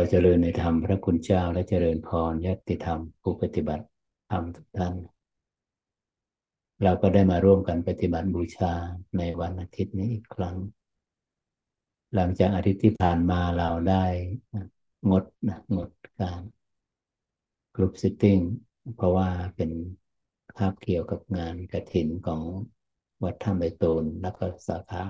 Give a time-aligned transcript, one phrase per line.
[0.00, 3.86] เจริญในธรรมพระคุณเจ้าและเจริญพรญาติธรรมผู้ปฏิบัติ
[4.30, 4.94] ธรรมทุกท่าน
[6.82, 8.72] เราก็ได้มาร่วมกันปฏิบัติบูชา
[9.18, 10.56] ในวันอาทิตย์นี้อีกครั้ง
[12.14, 14.04] หลังจากอาทิตย์ที่ผ่านมาเราได้
[15.10, 15.90] งดนะงด
[16.20, 16.42] การ
[17.76, 18.38] group sitting
[18.96, 19.70] เพราะว่าเป็น
[20.56, 22.42] ภารกิจเกี่ยวกับงานกระถินของ
[23.22, 25.04] วัดถ้ำใบตูนแล้วก็สาขา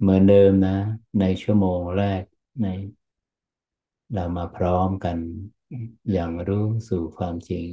[0.00, 0.76] เหมือนเดิมนะ
[1.20, 2.22] ในชั่วโมงแรก
[2.62, 2.66] ใน
[4.14, 5.16] เรามาพร้อมกัน
[6.12, 7.66] อย่างรู้สู่ความจริง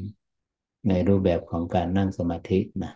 [0.87, 2.93] ในรูปแบบของการนั่งสมาธินะ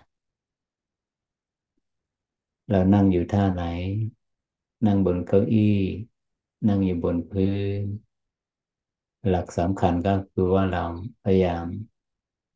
[2.69, 3.63] เรานั่งอยู่ท่าไหน
[4.87, 5.77] นั่งบนเก้าอี้
[6.67, 7.81] นั่งอยู่บนพื้น
[9.29, 10.83] หลักสำคัญก็คือว่าเรา
[11.23, 11.65] พยายาม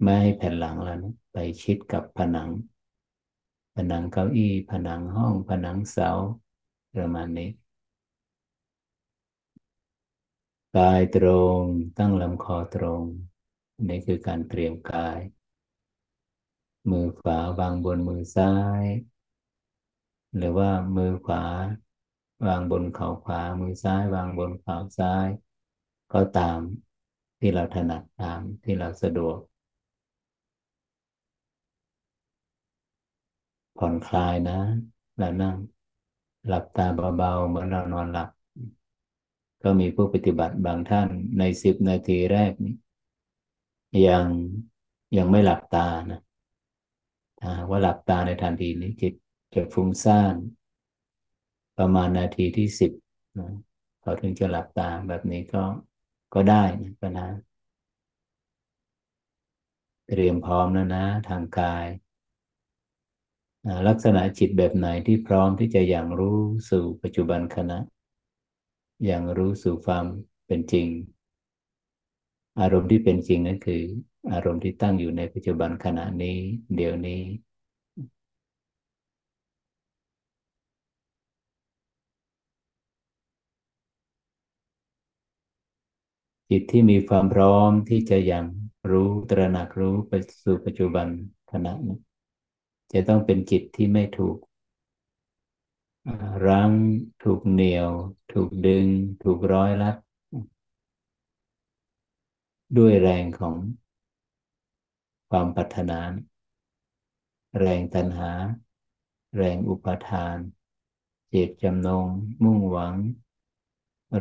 [0.01, 0.95] ไม่ให้แผ่นหลังเรา
[1.33, 2.49] ไปชิดกับผนัง
[3.75, 6.09] ผนังเก้าอี้ ผนังห้อง ผนังเสา
[6.95, 7.49] ประมาณนี้
[10.75, 11.27] กายตร
[11.59, 11.63] ง
[11.97, 13.03] ตั้งลำคอตรง
[13.87, 15.19] นี่คือการเตรียมกาย
[16.91, 18.83] มือขวาวางบนมือซ้าย
[20.35, 21.43] หรือว่ามือขวา
[22.47, 25.27] วางบนเข่าขวา มือซ้ายวางบนเข่าซ้าย
[26.13, 26.59] ก็ตาม
[27.39, 29.37] ที่เราถนัดตามที่เราสะดวก
[33.77, 34.59] ผ่อนคลายนะ
[35.17, 35.57] แล้วนั่ง
[36.47, 36.85] หลับตา
[37.17, 38.29] เบาๆเหมือนเรานอนหลับ
[39.65, 42.75] ก็มีผู้ปฏิบัติบางท่านในสิบนาทีแรกนี้
[44.07, 44.25] ยัง
[45.17, 46.21] ยังไม่หลับตานะ
[47.39, 49.13] ถ้าว่าหลับตาในทันทีนี้จิต
[49.55, 50.35] จะฟุ้งซ่าน
[51.77, 52.91] ประมาณนาทีที่สิบ
[53.39, 53.49] นะ
[54.01, 55.63] เขาถึงจะหลับตาแบบนี้ก็
[56.33, 57.27] ก็ได้นะก็นะ
[60.07, 61.85] เตรียมพร้อมแล้วนะ ทางกาย
[63.87, 66.37] ลักษณะจิตแบบไหนที่พร้อมที่จะอย่างรู้
[66.69, 67.79] สู่ปัจจุบันขณะ
[69.05, 70.05] อย่างรู้สู่ความ
[70.47, 70.87] เป็นจริง
[72.59, 73.83] อารมณ์ที่เป็นจริงนั่นคือ
[74.33, 76.37] อารมณ์ที่ตั้งอยู่ในปัจจุบันขณะนี้
[76.75, 77.21] เดี๋ยวนี้
[86.49, 88.45] จิตที่มีความพร้อมที่จะยัง
[88.91, 90.13] รู้ตระหนักรู้ไป
[90.43, 91.07] สู่ปัจจุบัน
[91.51, 91.97] ขณะนี้
[92.93, 94.37] จะต้องเป็นจิตที่ไม่ถูก
[96.47, 96.71] รั้ง
[97.23, 97.89] ถูกเหนี่ยว
[98.31, 98.87] ถูกดึง
[99.23, 99.95] ถูกร้อยลัด
[102.77, 103.55] ด้วยแรงของ
[105.29, 106.01] ความปัฒนา
[107.59, 108.31] แรงตัณหา
[109.37, 110.37] แรงอุปทาน
[111.29, 112.07] เจตจำนง
[112.43, 112.95] มุ่งหวัง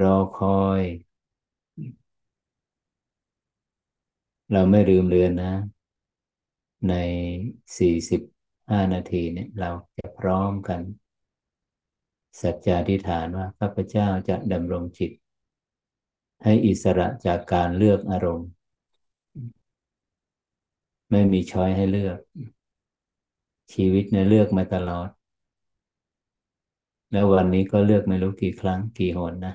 [0.02, 0.82] รอคอย
[4.52, 5.54] เราไม่ลืมเลือนนะ
[6.88, 6.94] ใน
[7.78, 8.20] สี่สิบ
[8.70, 10.80] ห้านาทีเนี่ย เราจะพร้อมกัน
[12.40, 15.12] สัจจาธิฐานว่าข้าพเจ้าจะดำรงจิต
[16.44, 18.48] ให้อิสระจากการเลือกอารมณ์
[21.10, 22.18] ไม่มีช้อยให้เลือก
[23.72, 25.08] ชีวิตเนี่ยเลือกมาตลอด
[27.12, 29.54] แล้ววันนี้ก็เลือกไม่รู้กี่ครั้งกี่หนนะ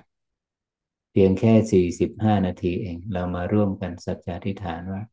[1.11, 5.03] เพียงแค่สี่สิบห้านาทีเอง เรามาร่วมกันสัจจาธิฐานว่า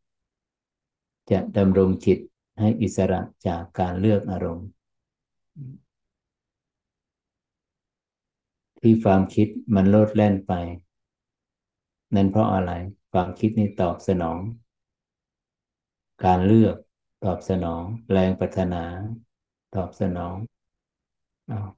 [1.30, 2.18] จะดำรงจิต
[2.60, 4.68] ให้อิสระจากการเลือกอารมณ์
[8.80, 10.52] ที่ความคิดมันโลดแล่นไป
[12.14, 12.72] นั่นเพราะอะไร
[13.12, 14.38] ความคิดนี่ตอบสนอง
[16.24, 16.76] การเลือก
[17.24, 17.82] ตอบสนอง
[18.12, 18.84] แรงปัฒนา
[19.74, 20.34] ตอบสนอง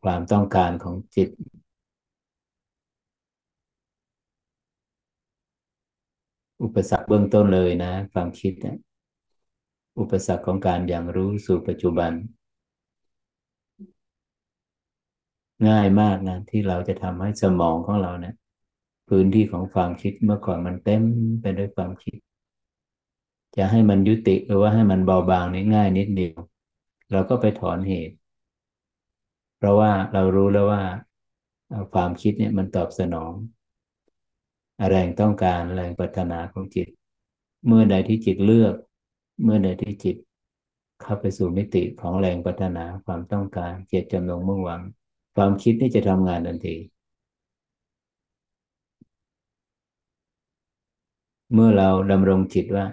[0.03, 1.29] ความต้องการของจิต
[6.63, 8.77] อุปสรรคเบื้องต้นเลยนะ ความคิดนี่ย
[9.99, 12.13] อุปสรรคของการอย่างรู้สู่ปัจจุบัน
[15.67, 18.35] ง่ายมากนะที่เราจะทำให้สมองของเราเนะี่ย
[19.09, 21.03] พื้นที่ของความคิดเมื่อก่อนมันเต็ม
[21.41, 22.19] ไปด้วยความคิด
[23.57, 26.37] จะให้มันยุติหรือว่าให้มันเบาบางนี่ง่ายนิดเดียว
[27.13, 28.15] เราก็ไปถอนเหตุ
[29.59, 30.83] เพราะว่าเรารู้แล้วว่า
[31.93, 33.33] ความคิดเนี่ยมันตอบสนอง
[34.89, 36.89] แรงต้องการแรงปรารถนาของจิต
[37.67, 38.75] เมื่อใดที่จิตเลือก
[39.43, 40.17] เมื่อใดที่จิต
[41.03, 44.81] เข้าไปสู่มิติของแรงปรารถนาความต้องการเจตจำนงมุ่งหวัง
[45.41, 46.77] ความคิดนี่จะทำงานทันที
[51.53, 52.87] เมื่อเราดำรงจิตว่า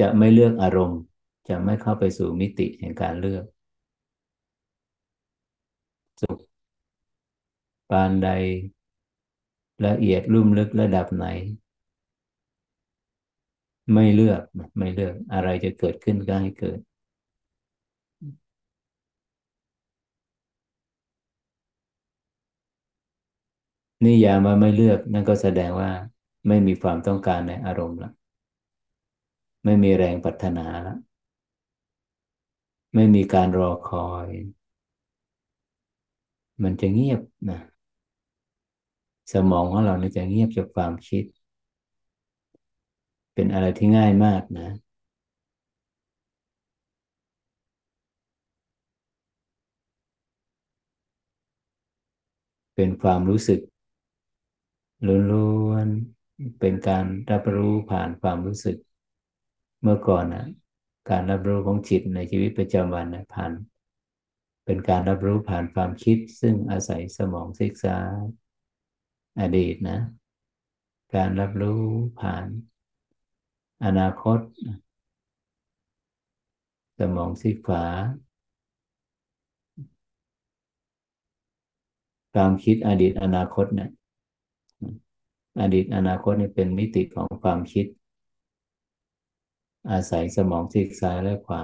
[0.00, 1.00] จะไม่เลือกอารมณ์
[1.48, 3.44] จะไม่เข้าไปสู่มิติแห่งการเลือก
[6.20, 6.38] สุข
[7.90, 8.28] ปานใด
[9.86, 11.26] ละเอียดลุ่มลึกระดับไหน
[13.92, 14.42] ไม่เลือก
[14.78, 16.80] ไม่เลือกอะไรจะเกิดขึ้นก็ให้เกิด
[24.04, 25.90] นิยามว่าไม่เลือกนั่นก็แสดงว่า
[26.48, 28.10] ไม่มีความต้องการในอารมณ์ละ
[29.64, 30.94] ไม่มีแรงปรารถนาละ
[32.94, 34.28] ไม่มีการรอคอย
[36.62, 37.20] มันจะเงียบ
[37.50, 37.60] นะ
[39.32, 41.24] สมองของเราเนี่ยจะเงียบจากความคิด
[43.34, 44.68] เป็นอะไรที่ง่ายมากนะ
[52.74, 53.60] เป็นความรู้สึก
[55.06, 55.14] ล้
[55.68, 55.88] วน
[56.60, 58.76] เป็นการรับรู้ผ่านความรู้สึก
[59.82, 60.46] เมื่อก่อนนะ
[61.10, 63.52] การรับรู้ของจิตในชีวิตประจำวันนะผ่าน
[64.64, 68.22] เป็นการรับรู้ผ่านความคิด ซึ่งอาศัยสมองซีกซ้าย
[69.40, 69.98] อดีตนะ
[71.14, 71.82] การรับรู้
[72.20, 72.46] ผ่าน
[73.84, 74.38] อนาคต
[76.98, 77.84] สมองซีกขวา
[82.34, 83.90] ความคิดอดีตอนาคตเนี่ย
[85.60, 87.86] อดีตอนาคตนี่เป็นมิติของความคิด
[89.90, 91.62] อาศัยสมองซีกซ้ายและขวา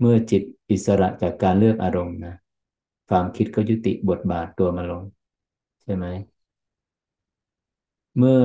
[0.00, 2.34] เมื่อจิตอิสระจากการเลือกอารมณ์นะ
[3.08, 5.02] ความคิดก็ยุติบทบาทตัวมาลง
[5.82, 6.06] ใช่ไหม
[8.18, 8.42] เมื่อ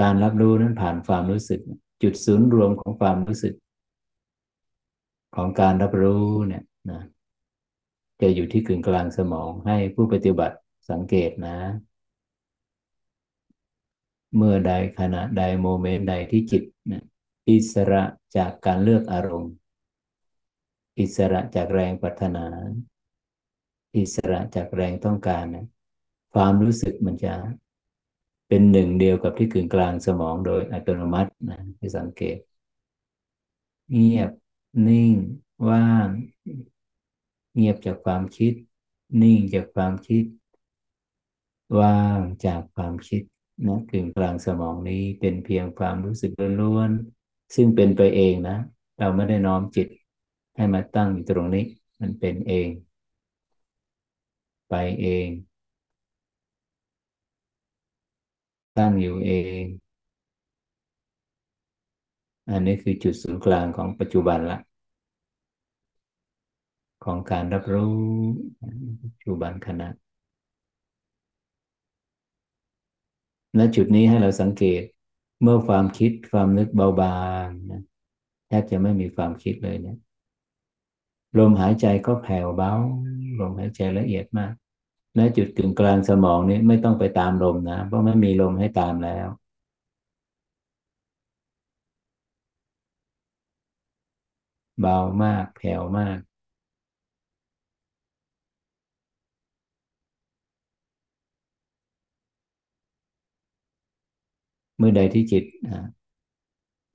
[0.00, 1.60] การรับรู้นั้นผ่านความรู้สึก
[2.02, 3.54] จุดศูนย์รวมของความรู้สึก
[5.36, 7.00] ของการรับรู้เนี่ยนะ
[8.20, 10.56] จะอยู่ที่กึ่งกลางสมองให้ผู้ปฏิบัติ
[10.90, 11.56] สังเกตนะ
[14.36, 17.04] เมื่อใดขณะใดโมเมนต์ใดที่จิตนะ
[17.50, 18.02] อิสระ
[18.36, 19.52] จากการเลือกอารมณ์
[20.98, 22.46] อิสระจากแรงปรารถนา
[23.96, 25.66] อิสระจากแรงต้องการนะ
[26.34, 27.34] ความรู้สึกมันจะ
[28.48, 32.36] เป็นหนึ่งเดียวกับที่กึ่งกลางสมองโดยอัตโนมัตินะที่สังเกต
[33.92, 34.30] เงียบ
[34.88, 35.14] นิ่ง
[35.68, 36.08] ว่าง
[37.58, 38.52] เงียบจากความคิด
[39.22, 40.24] นิ่งจากความคิด
[41.78, 43.22] ว่างจากความคิด
[43.66, 48.56] นะกึ่งกลางสมองนี้เป็นเพียงความรู้สึกล้วนๆซึ่งเป็นไปเองนะ
[48.98, 49.88] เราไม่ได้น้อมจิต
[50.56, 51.64] ให้มาตั้งอยู่ตรงนี้
[52.00, 52.68] มันเป็นเอง
[54.68, 55.28] ไปเอง
[58.78, 59.32] ตั้งอยู่เอ
[59.62, 59.64] ง
[62.50, 64.58] อันนี้คือจุดศูนย์กลางของปัจจุบันละ
[67.04, 67.96] ของการรับรู้
[69.02, 69.88] ปัจจุบันขณะ
[73.58, 74.82] ณจุดนี้ให้เราสังเกต
[75.42, 77.82] เมื่อความคิดความนึกเบาบางนะ
[78.46, 79.98] แทบจะไม่มีความคิดเลยเนะี่ย
[81.38, 82.72] ลมหายใจก็แผ่วเบา
[83.40, 84.52] ลมหายใจละเอียดมาก
[85.18, 89.28] ณจุดกึ่งกลางสมองนี้ไม่ต้องไปตามลมนะ เพราะไม่มีลมให้ตามแล้ว
[94.80, 96.18] เบามากแผ่วมาก
[104.78, 105.44] เมื่อใดที่จิต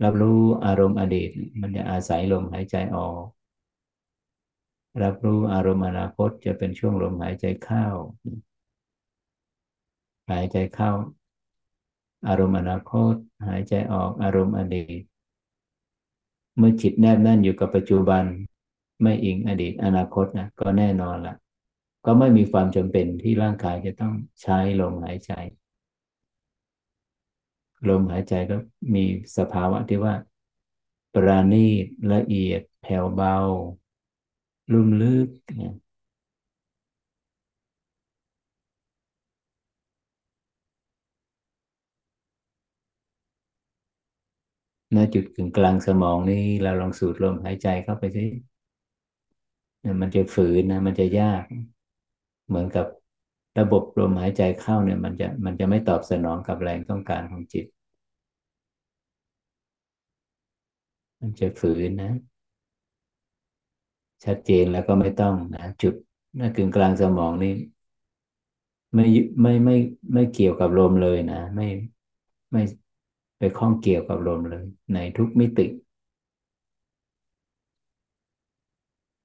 [0.03, 1.29] รับรู้อารมณ์อดีต
[1.61, 3.23] มันจะอาศัยลมหายใจออก
[5.03, 7.85] รับรู้อารมณ์อนาคตจะเป็นช่วงลมหายใจเข้า
[10.31, 10.91] หายใจเข้า
[12.27, 13.13] อารมณ์อนาคต
[13.47, 15.01] หายใจออกอารมณ์อดีต
[16.57, 18.23] เมื่อจิตแนบแน่นอยู่กับปัจจุบัน
[19.01, 21.35] ไม่อิงอดีตอนาคตนะก็แน่นอนละ
[22.05, 25.31] ก็ไม่มีความจำเป็นที่ร่างกายจะต้องใช้ลมหายใจ
[27.87, 28.55] ลมหายใจก็
[28.95, 28.99] มี
[29.37, 30.13] สภาวะที่ว่า
[31.13, 33.35] ปราณีตละเอียด แผ่วเบา
[34.71, 35.73] ลุ่มลึกเนี่ย
[44.95, 48.25] ณจุดกึ่งกลางสมองนี่เราลองสูดลมหายใจเข้าไปสิ
[50.01, 51.43] มันจะฝืนนะ มันจะยาก
[52.47, 52.85] เหมือนกับ
[53.59, 57.65] ระบบลมหายใจเข้าเนี่ย มันจะมันจะไม่ตอบสนองกับแรงต้องการของจิต
[61.19, 62.11] มันจะฝืนนะ
[64.25, 65.93] ชัดเจนแล้วก็ไม่ต้องนะจุด
[66.37, 67.53] หนั่นกึ่งกลางสมองนี่
[68.95, 69.05] ไม่
[69.41, 69.75] ไม่ไม่
[70.13, 71.67] ไม่เกี่ยวกับลมเลยนะ ไม่
[72.51, 72.61] ไม่
[73.37, 75.67] ไปข้องเกี่ยวกับลมเลย ในทุกมิติ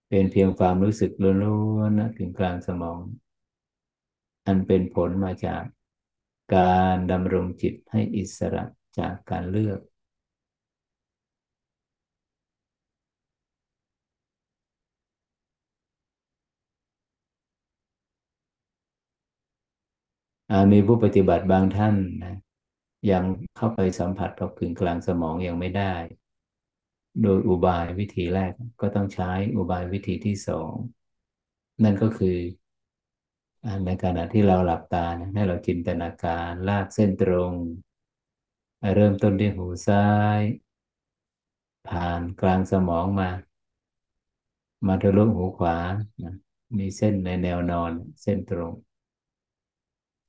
[0.08, 1.28] เป็นเพียงความรู้สึกล้
[1.76, 2.98] วนๆนะกึ่งกลางสมอง
[4.48, 5.62] อันเป็นผลมาจาก
[6.56, 8.64] การดำรงจิตให้อิสระ
[8.98, 9.80] จากการเลือก
[20.72, 22.36] มีผู้ปฏิบัติบางท่านนะ
[23.10, 23.24] ยัง
[23.56, 25.94] เข้าไปสัมผัสกับกึ่งกลางสมองยังไม่ได้
[27.22, 30.72] โดยอุบายวิธีแรกก็ต้องใช้อุบายวิธีที่สอง
[31.84, 32.36] นั่นก็คือ
[33.84, 37.52] ในขณะที่เราหลับตาให้เราจินตนาการลากเส้นตรง
[38.94, 40.06] เริ่มต้นที่หูซ้า
[40.38, 40.40] ย
[41.88, 43.30] ผ่านกลางสมองมา
[44.86, 45.76] มาทะลุหูขวา
[46.24, 46.34] นะ
[46.78, 48.72] มีเส้นในแนวนอนเส้นตรง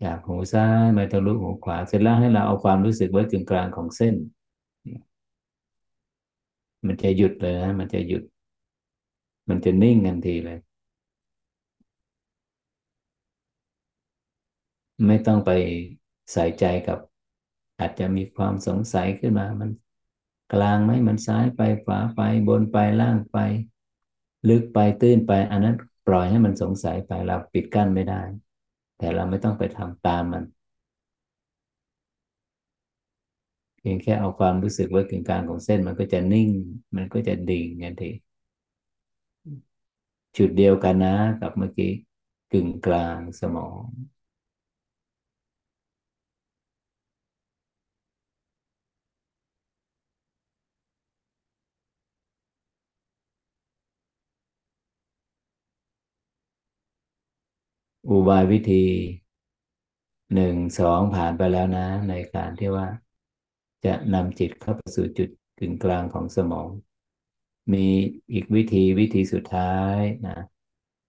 [0.03, 4.15] จากหูซ้ายมาทะลุหูขวา เสร็จแล้วให้เราเอาความรู้สึกไว้กึ่งกลางของเส้น
[6.85, 8.23] มันจะหยุดเลยนะมันจะหยุด
[9.49, 10.59] มันจะนิ่งทันทีเลย
[15.07, 15.51] ไม่ต้องไป
[16.33, 16.99] ใส่ใจกับ
[17.79, 19.69] อาจจะมีความสงสัยขึ้นมา มัน
[20.53, 23.37] กลางไหมมันซ้ายไปขวาไปบนไปล่างไป
[24.49, 25.75] ลึกไปตื้นไป อันนั้น
[26.07, 28.21] ปล่อยให้มันสงสัยไปเราปิดกั้นไม่ได้
[28.97, 30.43] แต่เราไม่ต้องไปทำตามมัน
[33.77, 36.49] เพียงแค่เอาความรู้สึกไว้กึ่งกลางของเส้นมันก็จะนิ่ง
[36.95, 38.11] มันก็จะดิ่งงันที
[40.37, 41.91] จุดเดียวกันนะกับเมื่อกี้
[42.53, 43.83] กึ่งกลางสมอง
[58.09, 58.85] อุบายวิธี
[60.35, 62.87] หนึ่งสองผ่านไปแล้วนะ ในการที่ว่า
[63.85, 66.69] จะนำจิตเข้าไปสู่จุดกึ่งกลางของสมอง
[67.73, 67.87] มี
[68.33, 69.97] อีกวิธีวิธีสุดท้าย
[70.27, 70.37] นะ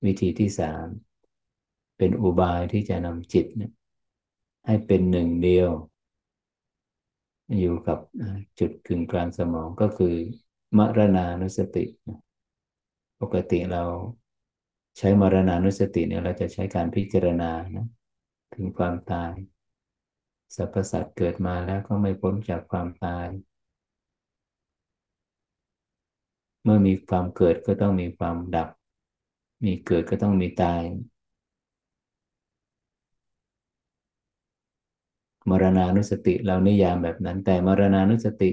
[0.04, 0.87] วิธีที่สาม
[1.99, 3.73] เป็นอุบายที่จะนำจิตนี่ย
[4.66, 5.71] ให้เป็นหนึ่งเดียว
[7.59, 7.99] อยู่กับ
[8.61, 10.14] จุดกึ่งกลางสมองก็คือ
[10.78, 11.85] มรณานุสติ
[13.21, 13.85] ปกติเรา
[15.02, 17.87] ใช้มรณานุสติเนี่ยเราจะใช้การพิจารณานะ
[18.54, 19.33] ถึงความตาย
[20.54, 23.26] สรรพสัตว์เกิดมาแล้วก็ไม่พ้นจากความตาย
[26.62, 28.69] เมื่อมีความเกิดก็ต้องมีความดับ
[29.64, 30.83] มีเกิดก็ต้องมีตาย
[35.50, 38.50] มรณานุสติเรานิยามแบบนั้น แต่มรณานุสติ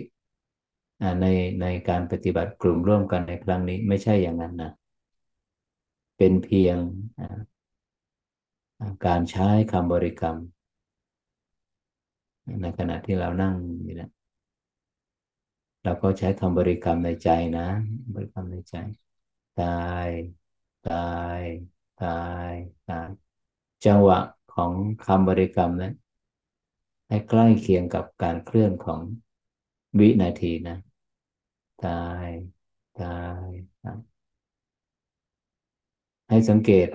[1.22, 1.26] ใน
[1.62, 4.72] ในการปฏิบัติกลุ่มร่วมกันในครั้งนี้ไม่ใช่อย่างนั้นนะ
[6.18, 6.78] เป็นเพียง
[9.06, 10.38] การใช้คำบริกรรม
[12.62, 14.12] ในขณะที่เรานั่งอยู่นะ
[15.84, 17.68] เราก็ใช้คำบริกรรมในใจนะ
[18.14, 18.76] บริกรรมในใจ
[19.62, 20.10] ตาย
[20.90, 21.42] ตาย
[22.04, 22.52] ตาย
[22.90, 23.10] ตาย
[23.86, 24.20] จังหวะ
[24.54, 24.72] ของ
[25.06, 25.94] คำบริกรรมนะั้น
[27.08, 29.02] ให้ใกล้เคียงกับการเคลื่อนของ
[30.00, 30.78] วินาทีนะ
[31.86, 32.30] ตาย
[33.02, 33.48] ตาย
[33.84, 34.17] ตาย
[36.30, 36.88] ให้สังเกต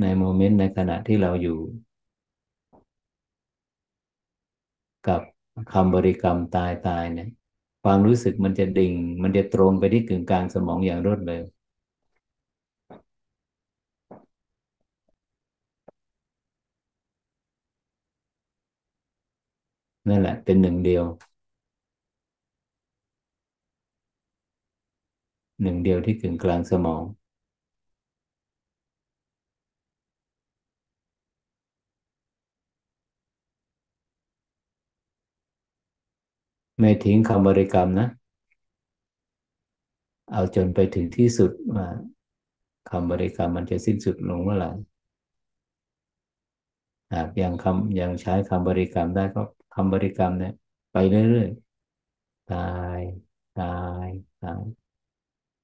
[0.00, 1.58] ในโมเมนต์ในขณะที่เราอยู่
[5.08, 5.20] กับ
[5.72, 7.28] คำบริกรรมตายตายเนี่ย
[7.82, 11.42] ความรู้สึกมันจะดิ่ง มันจะตรงไปที่กึ่งกลางสมองอย่างรวดเร็ว
[20.08, 21.04] นั่นแหละ เป็นหนึ่งเดียว
[25.62, 27.02] หนึ่งเดียวที่กึ่งกลางสมอง
[36.78, 38.08] ไม่ทิ้งคำบริกรรมนะ
[40.32, 41.86] เอาจนไปถึงที่สุดว่า
[42.90, 44.70] คำบริกรรมมันจะสิ้นสุดลงเมื่อไหร่
[47.14, 49.42] หากยังคำยังใช้คำบริกรรมได้ก็
[49.74, 50.52] คำบริกรรมเนี่ย
[50.92, 52.56] ไปเรื่อยๆตา
[52.98, 53.00] ย
[53.54, 53.64] ตา
[54.06, 54.08] ย
[54.40, 54.81] ตาย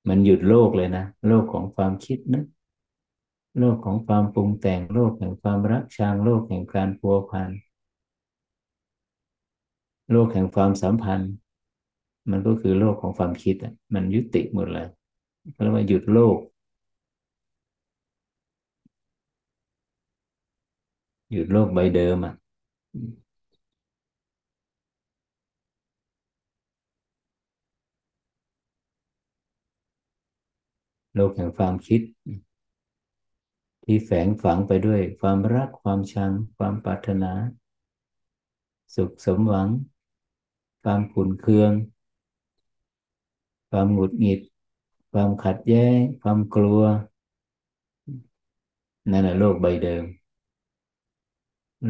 [0.08, 2.42] มันหยุดโลกเลยนะ โลกของความคิดนะ
[3.58, 7.50] โลกของความปรุงแต่งโลกแห่งความรักชังโลกแห่งการพัวพัน
[10.10, 11.32] โลกแห่งความสัมพันธ์
[12.30, 14.86] มันก็คือโลกของความคิดอะมันยุติหมดเลย
[15.62, 16.36] เรียกว่าหยุดโลก
[21.32, 22.34] หยุดโลกใบเดิมอะ
[31.18, 32.00] โลกแห่งความคิด
[33.84, 37.32] ที่แฝงฝังไปด้วย ความรักความชัง ความปรารถนา
[38.94, 39.68] สุขสมหวัง
[40.82, 41.72] ความขุนเคือง
[43.70, 44.40] ความหงุดหงิด
[45.12, 46.82] ความขัดแย้ง ความกลัว
[49.10, 50.04] นั่นแหละโลกใบเดิม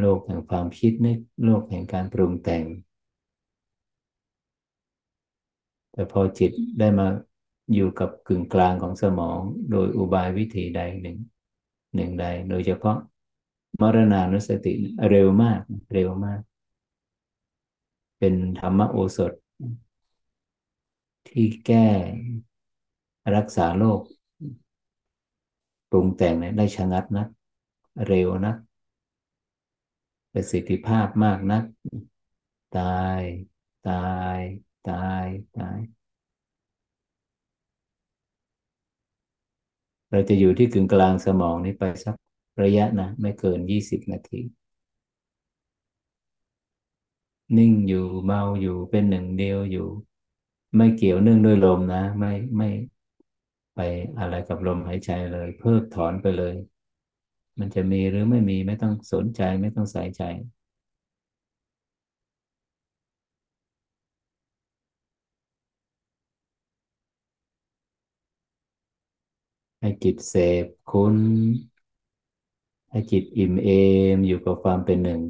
[0.01, 2.65] โลกแห่งความคิดนึกโลกแห่งการปรุงแต่ง
[5.93, 7.07] แต่พอจิตได้มา
[7.75, 11.19] อยู่กับกึ่งกลางของสมองโดยอุบายวิธีใดหนึ่ง
[11.95, 12.97] หนึ่งใด โดยเฉพาะ
[13.81, 14.73] มรณานุสติ
[15.11, 15.61] เร็วมาก
[15.95, 16.41] เร็วมาก
[18.19, 19.33] เป็นธรรมโอสถ
[21.29, 21.89] ที่แก้
[23.37, 24.01] รักษาโรค
[25.91, 27.29] ปรุงแต่งเนี่ยได้ชะงัดนัก
[28.07, 28.57] เร็วนัก
[30.33, 31.65] ประสิทธิภาพมากนัก
[32.79, 33.23] ตาย
[33.89, 33.95] ตา
[34.37, 34.41] ย
[34.89, 34.95] ตา
[35.25, 35.79] ย ตาย
[40.11, 42.17] เราจะอยู่ที่กึ่งกลางสมองนี้ไปสัก
[42.63, 44.41] ระยะนะ ไม่เกินยี่สิบนาที
[47.57, 49.89] นิ่งอยู่เมาอยู่เป็นหนึ่งเดียวอยู่
[50.77, 52.69] ไม่เกี่ยวเนื่องด้วยลมนะ ไม่ไม่
[53.75, 53.79] ไป
[54.19, 56.55] อะไรกับลมหายใจเลย เพิกถอนไปเลย
[57.59, 60.23] มันจะมีหรือไม่มีไม่ต้องสนใจไม่ต้องใส่ใจ
[69.81, 71.17] ให้จิตเสพคุ้น
[72.91, 73.69] ให้จิตอิ่มเอ
[74.17, 75.21] มอยู่กับความเป็นหนึ่ง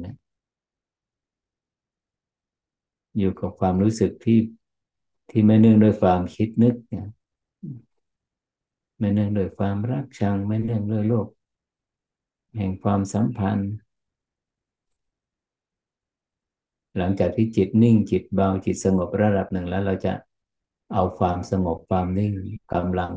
[3.17, 4.39] อยู่กับความรู้สึกที่
[5.29, 7.07] ที่ไม่เนื่องด้วยความคิดนึกเนี่ย
[8.99, 11.27] ไม่เนื่องด้วยความรักชัง ไม่เนื่องด้วยโลก
[12.57, 13.71] แห่งความสัมพันธ์
[16.97, 20.13] หลังจากที่จิตนิ่งจิตเบาจิตสงบระดับหนึ่งแล้วเราจะ
[20.93, 22.33] เอาความสงบความนิ่ง
[22.73, 23.13] กำลัง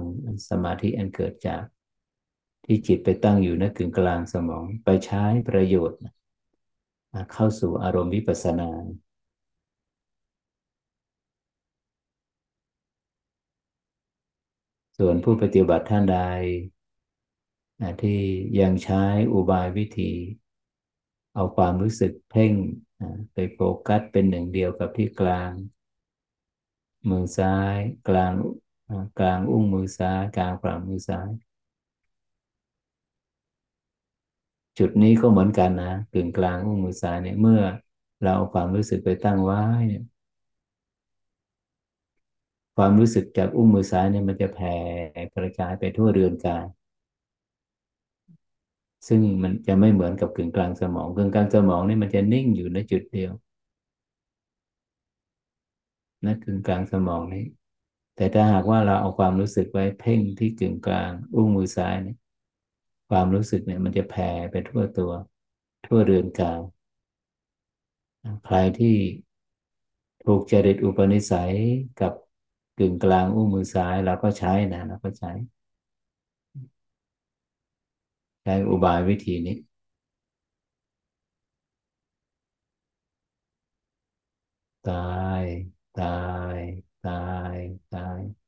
[0.48, 1.64] สมาธิอันเกิดจาก
[2.64, 6.00] ที่จิตไปตั้งอยู่ในกึ่งกลางสมองไปใช้ประโยชน์
[7.32, 8.70] เข้าสู่อารมณ์วิปัสสนา
[14.98, 16.18] ส่วนผู้ปฏิบัติท่านใด
[18.02, 18.20] ที่
[18.60, 20.12] ยังใช้อุบายวิธี
[21.34, 22.52] เอาความรู้สึกเพ่ง
[23.32, 25.50] ไปโฟกัสเป็นหนึ่งเดียวกับที่กลาง
[27.10, 27.76] มือซ้าย
[28.08, 28.32] กลาง
[29.18, 31.30] กลางอุ้งมือซ้าย กลางฝ่ามือซ้าย
[34.78, 37.60] จุดนี้ก็เหมือนกันนะกึ่งกลางอุ้งมือซ้ายเนี่ยเมื่อ
[38.22, 40.02] เราเอาความรู้สึกไปตั้งไว้เนี่ย
[42.76, 44.76] ความรู้สึกจากอุ้งมือซ้ายเนี่ยมันจะแผ่
[45.34, 46.66] กระจายไปทั่วเรือนกาย
[49.08, 53.32] ซึ่งมันจะไม่เหมือนกับกึ่งกลางสมองกึ่งกลางสมองนี่มันจะนิ่งอยู่ในจุดเดียว
[56.24, 57.44] นั่นกึ่งกลางสมองนี้
[58.16, 62.16] แต่ถ้าหากว่าเราเอาความรู้สึกไว้เพ่งที่กึ่งกลางอุ้งมือซ้ายเนี่ย
[63.10, 65.12] ความรู้สึกเนี่ยมันจะแผ่ไปทั่วตัว
[65.86, 66.60] ทั่วเรือนกาย
[68.44, 68.96] ใครที่
[70.24, 71.52] ถูกจริตอุปนิสัย
[72.00, 72.12] กับ
[72.78, 75.30] กึ่งกลางอุ้งมือซ้ายเราก็ใช้นะเราก็ใช้
[78.42, 79.54] ใช้อุบายวิธีนี้
[84.84, 84.92] ตา
[85.42, 85.46] ย
[85.94, 86.04] ตา
[88.18, 88.41] ย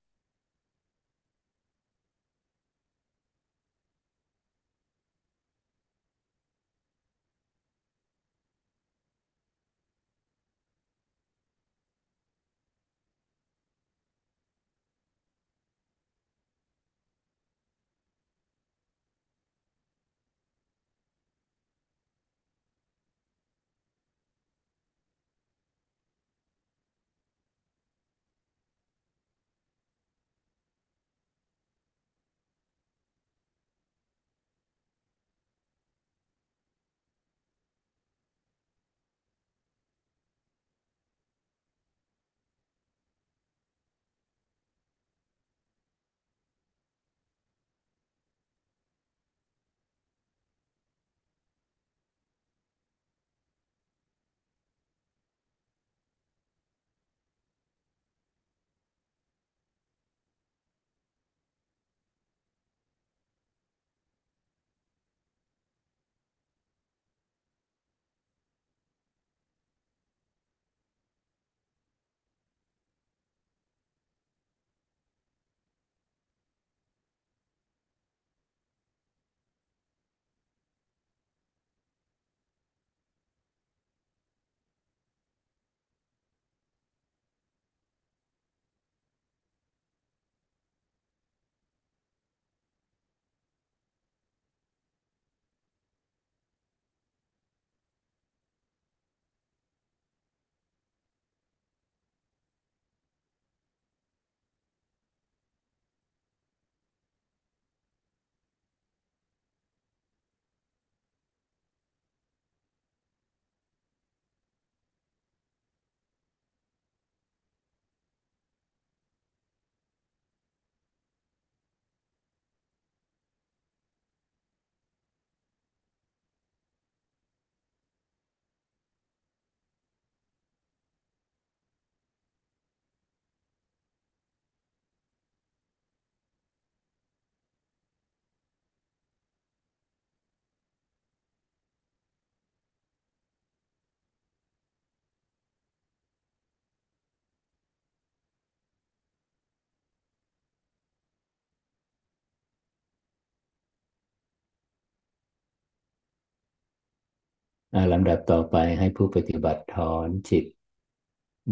[157.93, 160.45] ลำดับต่อไปให้ผู้ปฏิบัติถอนจิต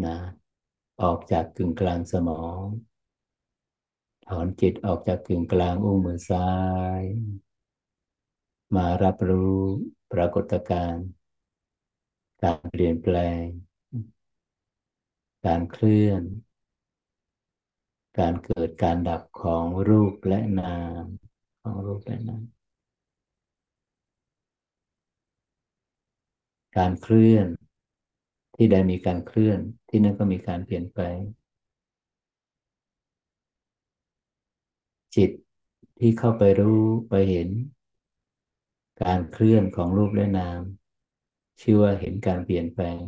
[0.05, 0.17] นะ
[1.03, 2.63] ออกจากกึ่งกลางสมอง
[4.29, 6.51] ถอนจิตออกจากกึ่งกลางอุ้งมือซ้า
[7.01, 7.03] ย
[8.77, 9.61] มารับรู้
[10.13, 11.07] ปรากฏการณ์
[12.43, 13.43] การเปลี่ยนแปลง
[15.47, 16.23] การเคลื่อน
[18.19, 21.05] การเกิดการดับของรูปและนาม
[21.63, 22.43] ของรูปและนาม
[26.79, 27.47] การเคลื่อน
[28.57, 29.59] ที่ใดมีการเคลื่อน
[29.89, 31.19] ที่นั่นก็มีการเปลี่ยนแปลง
[35.17, 35.31] จิต
[35.99, 37.49] ที่เข้าไปรู้ไปเห็น
[39.05, 40.61] การเคลื่อนของรูปและนาม
[41.61, 42.99] ชื่อว่าเห็นการเปลี่ยนแปลง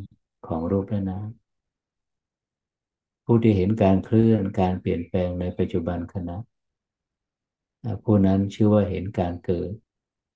[0.46, 1.28] ของรูปและนาม
[3.24, 6.36] ผู้ที่เห็นการเคลื่อนการเปลี่ยนแปลงในปัจจุบันขณะ
[8.02, 9.70] ผู้นั้นชื่อว่าเห็นการเกิด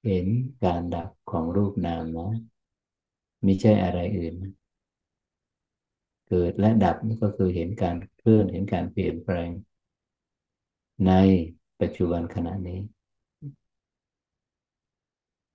[0.06, 0.26] เห็น
[0.64, 2.30] การดับของรูปนามนะ
[3.44, 4.34] ไม่ใช่อะไรอื่น
[6.28, 9.48] เกิดและดับนี่ก็คือเห็นการเคลื่อนเห็นการเปลี่ยนแปลง
[11.06, 11.12] ใน
[11.80, 12.80] ปัจจุบันขณะนี้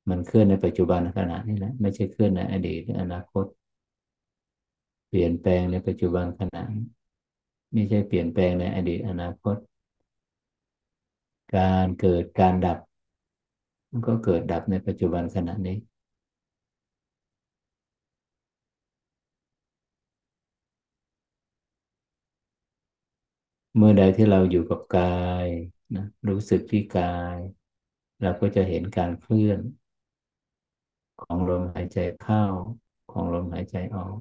[0.09, 3.45] มันเคลื่อนในปัจจุบันขณะนี้นะไม่ใช่เคลื่อนในอดีตหรืออนาคต
[5.09, 6.61] เปลี่ยนแปลงในปัจจุบันขณะ
[7.73, 9.55] ไม่ใช่เปลี่ยนแปลงในอดีตอนาคต
[11.55, 12.77] การเกิดการดับ
[13.91, 15.77] มันก็เกิดดับในปัจจุบันขณะนี้
[23.75, 25.03] เมื่อใดที่เราอยู่กับกา
[25.45, 25.47] ย
[25.95, 27.03] นะรู้สึกที่กา
[27.35, 27.37] ย
[28.21, 29.59] เราก็จะเห็นการเคลื่อน
[31.21, 32.43] ของลมหายใจเข้า
[33.11, 34.17] ของลมหายใจออก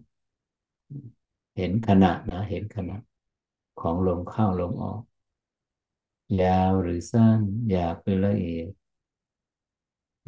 [1.57, 2.97] เห็นขณะนะ เห็นขณะ
[3.81, 5.01] ของลมเข้าลมออก
[6.43, 8.71] ยาวหรือสั้นหยาบหรือละเอียด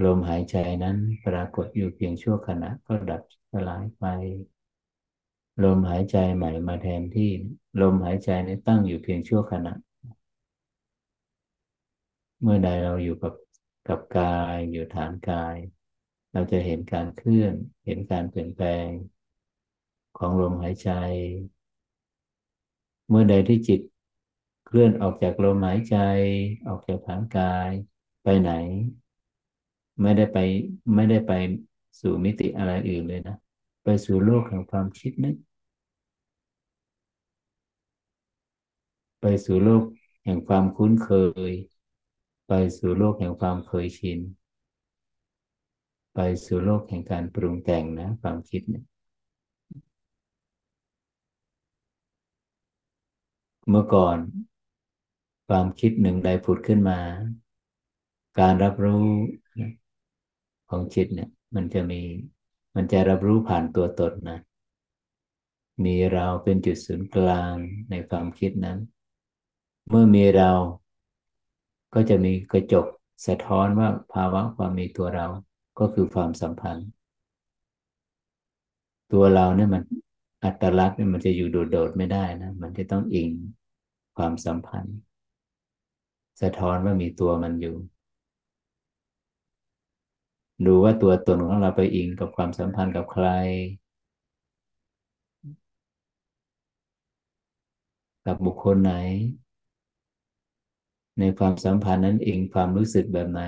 [0.04, 4.04] ลมหายใจนั้นปรากฏอยู่เพียงชั่วขณะก็ดับสลายไป
[5.62, 7.30] ลมหายใจใหม่มาแทนที่
[7.80, 9.74] ลมหายใจนี้ตั้งอยู่เพียงชั่วขณะ
[12.42, 13.34] เมื่อใดเราอยู่กับ
[13.88, 15.56] กับกายอยู่ฐานกาย
[16.32, 17.54] เราจะเห็นการเคลื่อน
[17.86, 18.88] เห็นการเปลี่ยนแปลง
[20.18, 20.90] ของลมหายใจ
[23.08, 23.80] เมื่อใดที่จิต
[24.66, 25.96] เคลื่อนออกจากลมหายใจ
[26.66, 27.70] ออกจากฐานกาย
[28.22, 28.50] ไปไหน
[30.02, 30.38] ไม่ได้ไป
[30.94, 31.32] ไม่ได้ไป
[32.00, 33.36] สู่มิติอะไรอื่นเลยนะ
[33.84, 35.36] ไปสู่โลกแห่งความคิดนั้น
[39.20, 39.82] ไปสู่โลก
[40.24, 41.10] แห่งความคุ้นเค
[41.50, 41.52] ย
[42.48, 44.18] ไปสู่โลกแห่งความเคยชิน
[46.14, 48.84] ไปสู่โลกแห่งการปรุงแต่งนะ ความคิดเนี่ย
[53.68, 54.18] เมื่อก่อน
[55.48, 56.98] ความคิดหนึ่งใดผุดขึ้นมา
[58.38, 59.06] การรับรู้
[60.68, 62.00] ของจิตเนี่ย มันจะมี
[62.74, 64.38] มันจะรับรู้ผ่านตัวตนนะ
[65.84, 67.54] มีเราเป็นจุดศูนย์กลาง
[67.90, 68.78] ในความคิดนั้น
[69.88, 70.50] เมื่อมีเรา
[71.94, 72.86] ก็จะมีกระจก
[73.26, 75.26] สะท้อนว่าภาวะความมีตัวเรา
[75.78, 76.88] ก็คือความสัมพันธ์
[79.12, 79.82] ตัวเราเนี่ยมัน
[80.44, 83.30] อัตลักษณ์เนี่ยมันจะอยู่โดดๆไม่ได้นะ มันจะต้องอิง
[84.16, 84.96] ความสัมพันธ์
[86.42, 87.76] สะท้อนว่ามีตัวมันอยู่
[90.66, 93.26] ดูว่าตัวตนของเราไปอิงกับความสัมพันธ์กับใคร
[98.26, 98.94] กับบุคคลไหน
[101.18, 103.42] ในความสัมพันธ์นั้นเองความรู้สึกแบบไหน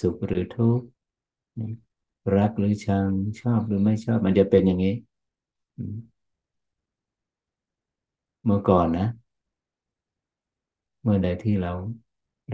[0.00, 0.86] สุขหรือทุกข์
[2.36, 3.08] รักหรือชัง
[3.40, 4.94] ชอบหรือไม่ชอบ มันจะเป็นอย่างนี้
[8.44, 9.08] เมื่อก่อนนะ
[11.02, 11.72] เมื่อใดที่เรา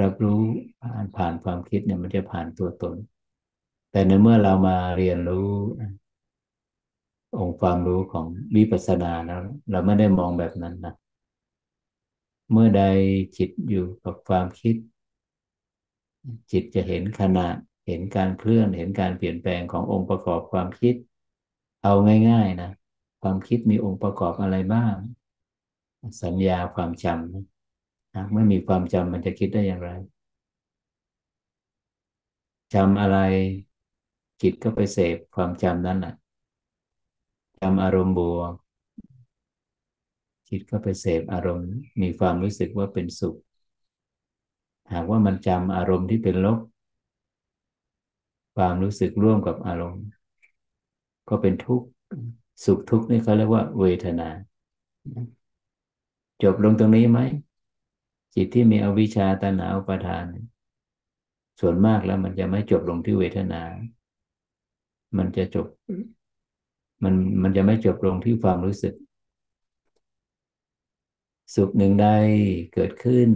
[0.01, 0.41] รับรู้
[0.83, 2.97] ผ่านผ่านความคิดเนี่ยมันจะผ่านตัวตน
[3.95, 5.51] แต่ในเมื่อเรามาเรียนรู้
[7.39, 8.27] องค์ความรู้ของ
[8.57, 10.95] วิปัสสนาแล้ว เราไม่ได้มองแบบนั้นนะ
[12.53, 12.85] เมื่อใด
[13.37, 14.77] จิตอยู่กับความคิด
[16.53, 17.49] จิตจะเห็นขณะ
[17.87, 20.95] เห็นการเคลื่อนเห็นการเปลี่ยนแปลงขององค์ประกอบความคิด
[21.83, 21.93] เอา
[22.31, 22.71] ง่ายๆนะ
[23.23, 24.95] ความคิดมีองค์ประกอบอะไรบ้าง
[26.23, 29.91] สัญญาความจำนะเมื่อมีความจำมันจะคิดได้อย่างไร
[32.75, 33.19] จำอะไร
[34.43, 36.15] จิตก็ไปเสพความจำนั้นแหละ
[37.61, 38.53] จำอารมณ์บวก
[40.49, 41.71] จิตก็ไปเสพอารมณ์
[42.03, 43.37] มีความรู้สึกว่าเป็นสุข
[44.93, 46.59] หากว่ามันจำอารมณ์ที่เป็นลบ
[48.57, 50.05] ความรู้สึกร่วมกับอารมณ์
[51.29, 51.87] ก็เป็นทุกข์
[52.65, 54.29] สุขทุกข์นี่เขาเรียกว่า เวทนา
[56.43, 57.19] จบลงตรงนี้ไหม
[58.35, 60.25] จิตที่มีอวิชชาตนาอุปทาน
[61.61, 63.63] ส่วนมากแล้วมันจะไม่จบลงที่เวทนา
[65.19, 65.67] มันจะจบ
[67.05, 68.95] มันมันจะไม่จบลงที่ความรู้สึก
[71.55, 72.09] สุขหนึ่งใด
[72.75, 73.29] เกิดขึ้น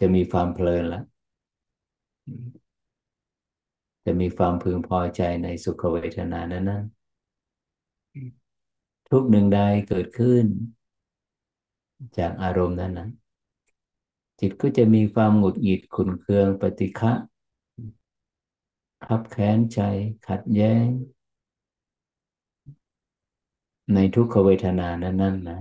[0.00, 1.04] จะมีความเพลินแล้ว
[4.04, 6.84] จะมีความพึงพอใจในสุขเวทนานั้นนั้น
[9.10, 10.44] ทุกหนึ่งใดเกิดขึ้น
[12.18, 13.10] จากอารมณ์นั้นนั้น
[14.40, 17.12] จิตก็จะมีความหงุดหงิดขุนเคืองปฏิฆะ
[19.06, 19.80] ขับแค้นใจ
[20.28, 20.86] ขัดแย้ง
[23.94, 25.60] ในทุกขเวทนานั้นนั้นนะ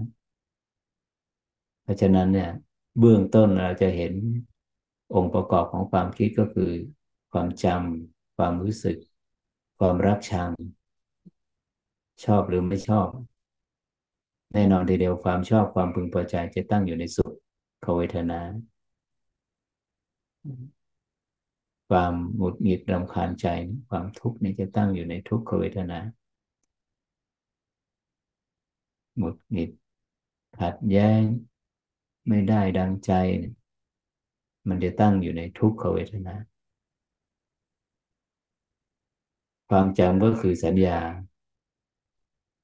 [1.82, 2.51] เพราะฉะนั้นเนี่ย
[2.99, 4.13] เบื้องต้นเราจะเห็น
[5.15, 6.71] องค์ประกอบของความคิดก็คือ
[7.32, 8.97] ความจำความรู้สึก
[9.79, 10.51] ความรักชัง
[12.25, 13.08] ชอบหรือไม่ชอบ
[14.53, 17.25] แน่นอนทีเดียวความชอบความพึงพอใจจะตั้งอยู่ในสุ
[17.84, 18.39] ขเวทนา
[21.97, 23.47] ความหงุดหงิดรำคาญใจ
[23.89, 25.99] ความทุกข์นี่จะตั้งอยู่ในทุกขเวทนา
[29.17, 29.71] หงุดหงิด
[30.60, 31.21] ขัดแย้ง
[32.27, 33.12] ไม่ได้ดังใจ
[34.67, 36.36] มันจะตั้งอยู่ในทุกขเวทนา
[39.69, 40.99] ความจำก็คือสัญญา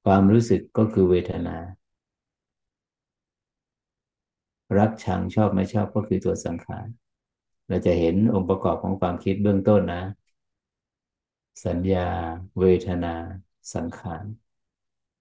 [0.04, 1.56] ความรู้สึกก็คือเวทนา
[4.78, 6.88] รักชังชอบไม่ชอบก็คือตัวสังขาร
[7.70, 10.02] เราจะเห็นองค์ประกอบของความคิดเบื้องต้นนะ
[11.66, 12.08] สัญญา
[12.60, 13.14] เวทนา
[13.74, 14.24] สังขาร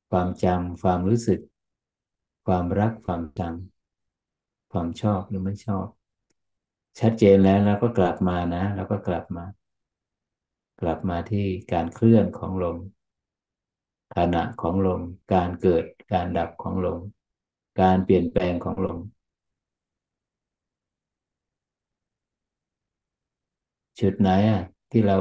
[0.09, 1.39] ความจำความรู้สึก
[2.45, 5.85] ความรักความจำความชอบหรือไม่ชอบ
[6.99, 9.45] ชัดเจนแล้วเราก็กลับมานะเราก็กลับมา
[10.81, 12.77] กลับมาที่การเคลื่อนของลม
[14.15, 15.01] ขณะของลม
[15.33, 16.99] การเกิดการดับของลม
[17.81, 18.99] การเปลี่ยนแปลงของลม
[24.01, 25.17] จุดไหนอะ ที่เรา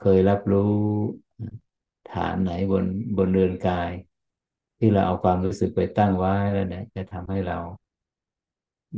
[0.00, 0.72] เคยรับรู้
[2.12, 2.84] ฐานไหนบน
[3.16, 3.90] บนเรือนกาย
[4.78, 7.58] ที่เราเอาความรู้สึกไปตั้งไว้แล้วเนี่ยจะทำให้เรา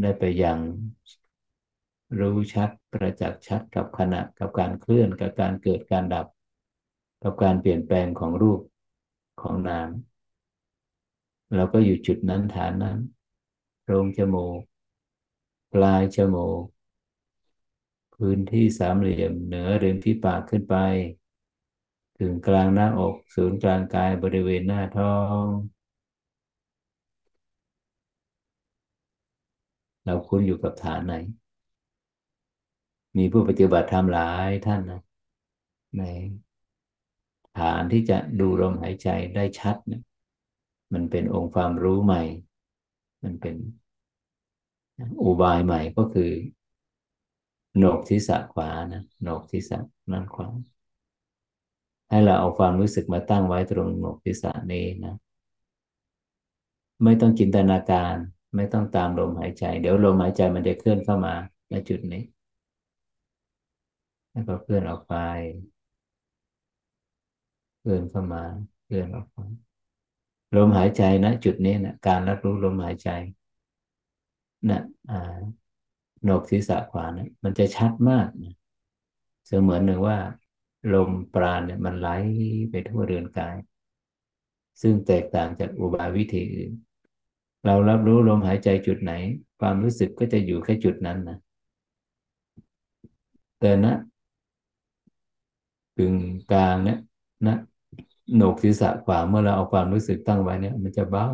[0.03, 0.59] ได้ไปอยัง
[2.20, 6.27] รู้ชัดประจักษ์ชัดกับขณะกับการเคลื่อนกับการเกิดการดับ
[7.22, 8.61] กับการเปลี่ยนแปลงของรูป
[9.42, 9.88] ของนาม
[11.57, 12.98] เราก็อยู่จุดนั้นฐานนั้น
[13.83, 14.61] โพรงจมูก
[15.72, 16.62] ปลายจมูก
[18.18, 20.76] พื้นที่สามเหลี่ยมเหนือริมที่ปากขึ้นไป
[22.18, 25.44] ถึงกลางหน้าอกศูนย์กลางกายบริเวณหน้าท้อง
[30.04, 31.14] เราคุ้นอยู่กับฐานไหน
[33.16, 35.00] มีผู้ปฏิบัติธรรมหลายท่านนะ
[35.98, 36.02] ใน
[37.59, 40.02] ฐานที่จะดูลมหายใจได้ชัดเนี่ย
[40.92, 42.22] มันเป็นองค์ความรู้ใหม่
[43.22, 43.57] มันเป็น
[45.22, 46.31] อุบายใหม่ก็คือ
[47.76, 49.70] โหนกทิศขวานะโหนกทิศ
[50.12, 50.48] นั่นขวา
[52.09, 55.14] ให้เราเอาความรู้สึกมาตั้งไว้ตรงโหนกทิศนี้นะ
[57.04, 58.14] ไม่ต้องจินตนาการ
[58.57, 61.35] ไม่ต้องตามลมหายใจ เดี๋ยวลมหายใจมันจะเคลื่อนเข้ามา
[61.70, 62.22] ในจุดนี้
[64.31, 65.14] แล้วก็เคลื่อนออกไป
[67.81, 68.42] เคลื่อนเข้ามา
[68.85, 69.38] เคลื่อนออกไป
[70.57, 73.09] ลมหายใจนะจุดนี้นะการรับรู้ลมหายใจ
[74.70, 75.38] นะอ่า
[76.22, 78.54] โหนกศีรษะขวาเนี่ยมันจะชัดมากนะ
[79.46, 80.18] เสมือนหนึ่งว่า
[80.94, 82.09] ลมปราณเนี่ยมันไหล
[82.70, 83.57] ไปทั่วเรือนกาย
[84.81, 86.72] ซึ่งแตกต่างจากอุบายวิธีอื่น
[87.66, 89.12] เรารับรู้ลมหายใจจุดไหน
[89.61, 91.38] ความรู้สึกก็จะอยู่แค่จุดนั้นนะ
[93.61, 93.94] แต่นะ
[95.96, 96.14] กึ่ง
[96.52, 96.98] กลางเนี่ย
[97.46, 97.57] นะ
[98.35, 101.28] โหนกศีรษะขวาเมื่อเราเอาความรู้สึกตั้งไว้เนี่ย มันจะเบา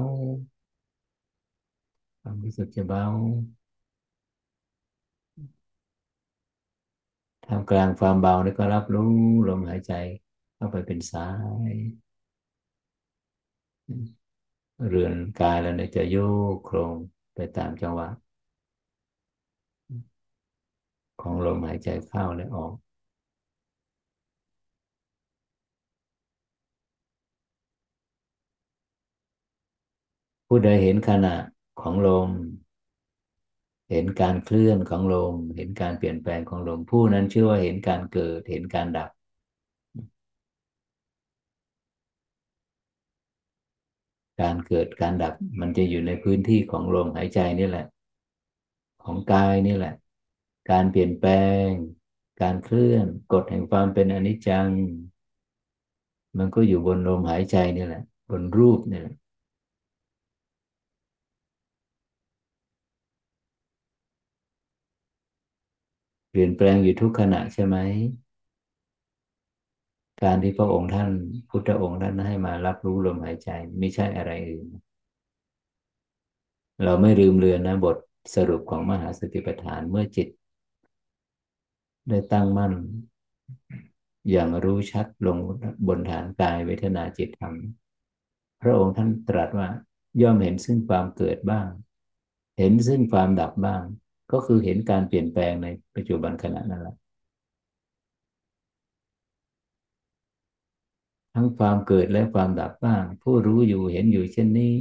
[2.20, 3.04] ความรู้สึกจะเบา
[7.46, 9.10] ทำกลางความเบานี่ก็รับรู้
[9.48, 9.92] ลมหายใจ
[10.56, 11.28] เข้าไปเป็นสา
[11.70, 11.72] ย
[14.88, 16.16] เรือนกายแล้วเนี่ยจะโย
[16.52, 16.94] กโครง
[17.34, 18.08] ไปตามจังหวะ
[21.20, 22.72] ของลมหายใจเข้าและออก
[30.46, 31.34] ผู้ใดเห็นขณะ
[31.80, 32.30] ของลม
[33.94, 39.10] เห็นการเคลื่อนของลม เห็นการเปลี่ยนแปลงของลม ผู้นั้นชื่อว่าเห็นการเกิด เห็นการดับ
[44.40, 47.86] การเกิดการดับ มันจะอยู่ในพื้นที่ของลมหายใจนี่แหละ
[49.04, 49.94] ของกายนี่แหละ
[50.70, 51.32] การเปลี่ยนแปล
[51.66, 51.68] ง
[52.42, 54.70] การเคลื่อน กฎแห่งความเป็นอนิจจัง
[56.38, 59.16] มันก็อยู่บนลมหายใจนี่แหละ บนรูปนี่แหละ
[66.34, 67.76] เปลี่ยนแปลงอยู่ทุกขณะใช่ไหม
[70.22, 71.10] การที่พระองค์ท่าน
[71.48, 74.68] พุทธองค์ท่านให้มารับรู้ลมหายใจ ไม่ใช่อะไรอื่น
[76.84, 77.96] เราไม่ลืมเลือนนะบท
[78.34, 80.28] สรุปของมหาสติปัฏฐานเมื่อจิต
[82.08, 82.72] ได้ตั้งมั่น
[84.30, 85.38] อย่างรู้ชัดลง
[85.88, 87.54] บนฐานกายเวทนาจิตธรรม
[88.62, 89.68] พระองค์ท่านตรัสว่า
[90.22, 91.68] ย่อมเห็นซึ่งความเกิดบ้าง
[92.58, 93.82] เห็นซึ่งความดับบ้าง
[94.32, 96.94] ก็คือเห็นการเปลี่ยนแปลงในปัจจุบันขณะนั้นแหละ
[101.34, 104.72] ทั้งความเกิดและความดับบ้าง ผู้รู้อยู่เห็นอยู่เช่นนี้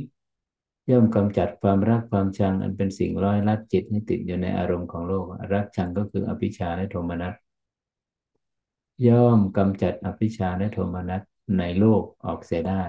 [0.90, 7.34] ย่อมกำจัดความรักความชัง อันเป็นสิ่งร้อยลัดจิตให้ติดอยู่ในอารมณ์ของโลก รักชังก็คืออภิชาและโทมนัส
[9.08, 11.22] ย่อมกำจัดอภิชาและโทมนัส
[11.60, 12.84] ในโลกออกเสียได้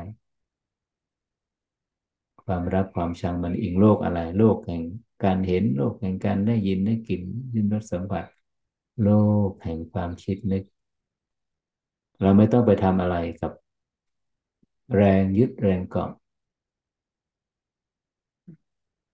[2.45, 4.83] ความรักความชังมันอิงโลกอะไรโลกแห่ง
[5.23, 7.23] การเห็นโลกแห่งการได้ยินได้กลิ่น
[7.55, 8.25] ยินรสสัมผัส
[9.03, 9.09] โล
[9.49, 10.65] กแห่งความคิดนึก
[12.21, 13.53] เราไม่ต้องไปทำอะไรกับ
[14.95, 16.11] แรงยึดแรงเกาะ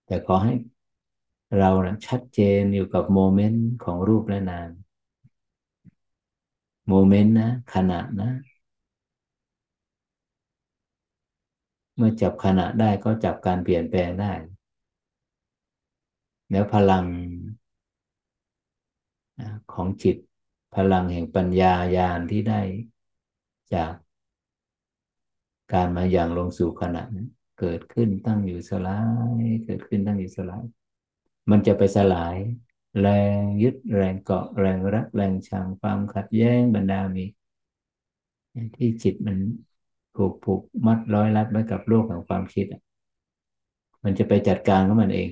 [0.05, 0.53] แต่ขอให้
[1.57, 4.69] เรานะชัดเจนอยู่กับโมเมนต์ของรูปและนาม
[6.87, 8.29] โมเมนต์นะ ขณะนะ
[11.95, 14.31] เมื่อจับขณะได้ก็จับการเปลี่ยนแปลงได้
[16.51, 17.05] แล้วพลัง
[19.73, 20.17] ของจิต
[20.75, 22.61] พลังแห่งปัญญาญาณที่ได้
[23.73, 23.93] จาก
[25.73, 27.27] การมาอย่างลงสู่ขณะนั้น
[27.59, 28.99] เกิดขึ้นตั้งอยู่สลา
[29.39, 30.63] ย เกิดขึ้นตั้งอยู่สลาย
[31.49, 32.35] มันจะไปสลาย
[33.01, 33.07] แร
[33.39, 37.25] งยึดแรงเกาะแรงรัก แรงชังความขัดแย้งบรรดามี
[38.75, 39.37] ที่จิตมัน
[40.15, 42.65] ผูกผูกมัดร้อยรัดไว้กับโลกของความคิด
[44.03, 45.29] มันจะไปจัดการของมันเอง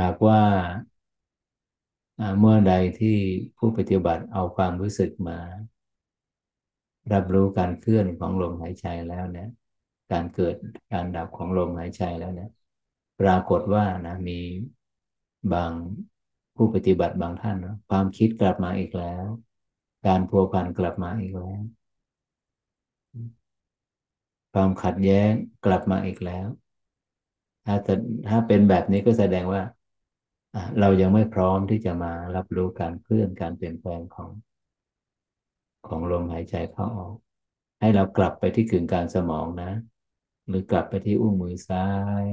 [0.00, 0.40] หากว่า
[2.40, 3.16] เมื่อใดที่
[3.58, 5.38] ผู้ปฏิบัติเอาความรู้สึกมา
[7.12, 9.48] รับรู้การเคลื่อนของลมหายใจแล้วเนี่ย
[10.12, 10.56] การเกิด
[10.92, 12.50] การดับของลมหายใจแล้วเนี่ย
[13.20, 14.40] ปรากฏว่านะมี
[15.52, 15.72] บาง
[16.56, 19.24] ผู้ปฏิบัติบางท่านนะความคิดกลับมาอีกแล้ว
[20.06, 21.60] การพัวพันกลับมาอีกแล้ว
[24.52, 25.32] ความขัดแย้ง
[25.64, 26.46] กลับมาอีกแล้ว
[27.64, 27.74] ถ้า
[28.28, 29.62] ถ้าเป็นแบบนี้ก็แสดงว่า
[30.80, 34.30] เรายังไม่พร้อมที่จะมารับรู้การเคลื่อนการเปลี่ยนแปลงของ
[35.88, 37.14] ของลมหายใจเข้าออก
[37.80, 39.72] ให้เรากลับไปที่กึ่งกลางสมองนะ
[40.48, 41.86] หรือกลับไปที่อุ้งมือซ้า
[42.22, 42.24] ย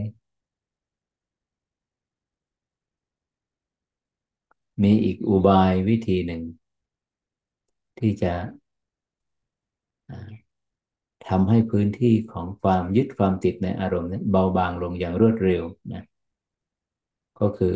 [4.83, 6.41] มีอีกอุบายวิธีหนึ่ง
[7.99, 8.33] ที่จะ
[11.27, 16.03] ทำให้พื้นที่ของความยึดความติดในอารมณ์นั้นเบาบางลงอย่างรวดเร็วนะ
[17.39, 17.75] ก็คือ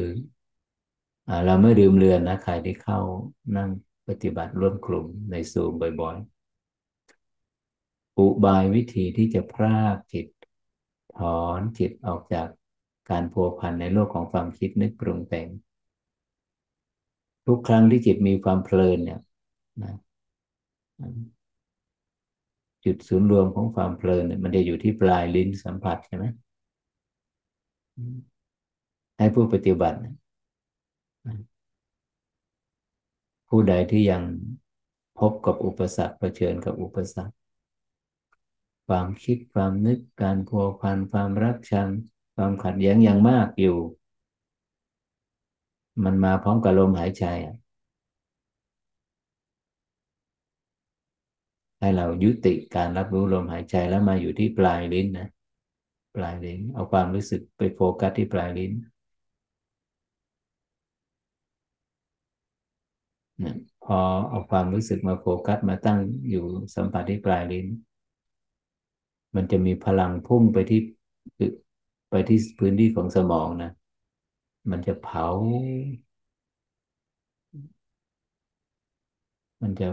[1.45, 2.99] เราไม่ลืมเลือนนะใครที่เข้า
[3.57, 3.69] นั่ง
[4.07, 5.71] ปฏิบัติร่วมกลุ่มในซูม
[6.01, 10.27] บ่อยๆ อุบายวิธีที่จะพรากจิต
[11.17, 12.47] ถอนจิตออกจาก
[13.09, 15.47] การพัวพันในโลกของความคิดนึกปรุงแต่ง
[17.45, 19.19] ทุกครั้งที่จิตมีความเพลินเนี่ย
[19.83, 19.93] นะ
[22.85, 26.25] จุดศูนย์รวมของความเพลินเนี่ยมันจะอยู่ที่ปลายลิ้นสัมผัสใช่ไหม
[29.17, 29.97] ให้ผู้ปฏิบัติ
[33.49, 34.23] ผู้ใดที่ยัง
[35.19, 37.35] พบกับอุปสรรคเผชิญกับอุปสรรค
[38.87, 41.89] ความคิดความนึกการพัวพันความรักชัง
[42.35, 43.77] ความขัดแย้งอย่างมากอยู่
[46.03, 47.25] มันมาพร้อมกับลมหายใจ
[51.79, 55.27] ให้เรายุติการรับรู้ลมหายใจแล้วมาอยู่ที่ปลายลิ้นนะ
[56.15, 58.71] ปลายลิ้น เอาความรู้สึกไปโฟกัสที่ปลายลิ้น
[63.43, 67.67] นะพอเอาความรู้สึกมาโฟกัสมาตั้งอยู่สัมผัสที่ปลายลิ้น
[69.35, 70.79] มันจะมีพลังพุ่งไปที่
[72.09, 73.71] ไปที่พื้นที่ของสมองนะ
[74.71, 75.27] มันจะเผา
[79.61, 79.87] มันจะ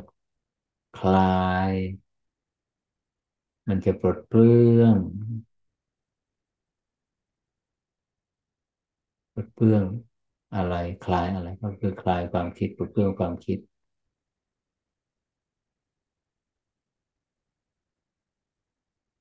[0.94, 1.20] คลา
[1.70, 1.74] ย
[3.68, 4.96] มันจะปลดเปลื้อง
[9.34, 9.84] ปลดเปลื้อง
[10.56, 13.58] อะไรคลายอะไร ก็คือคลายความคิดปลดเปลื้องความคิด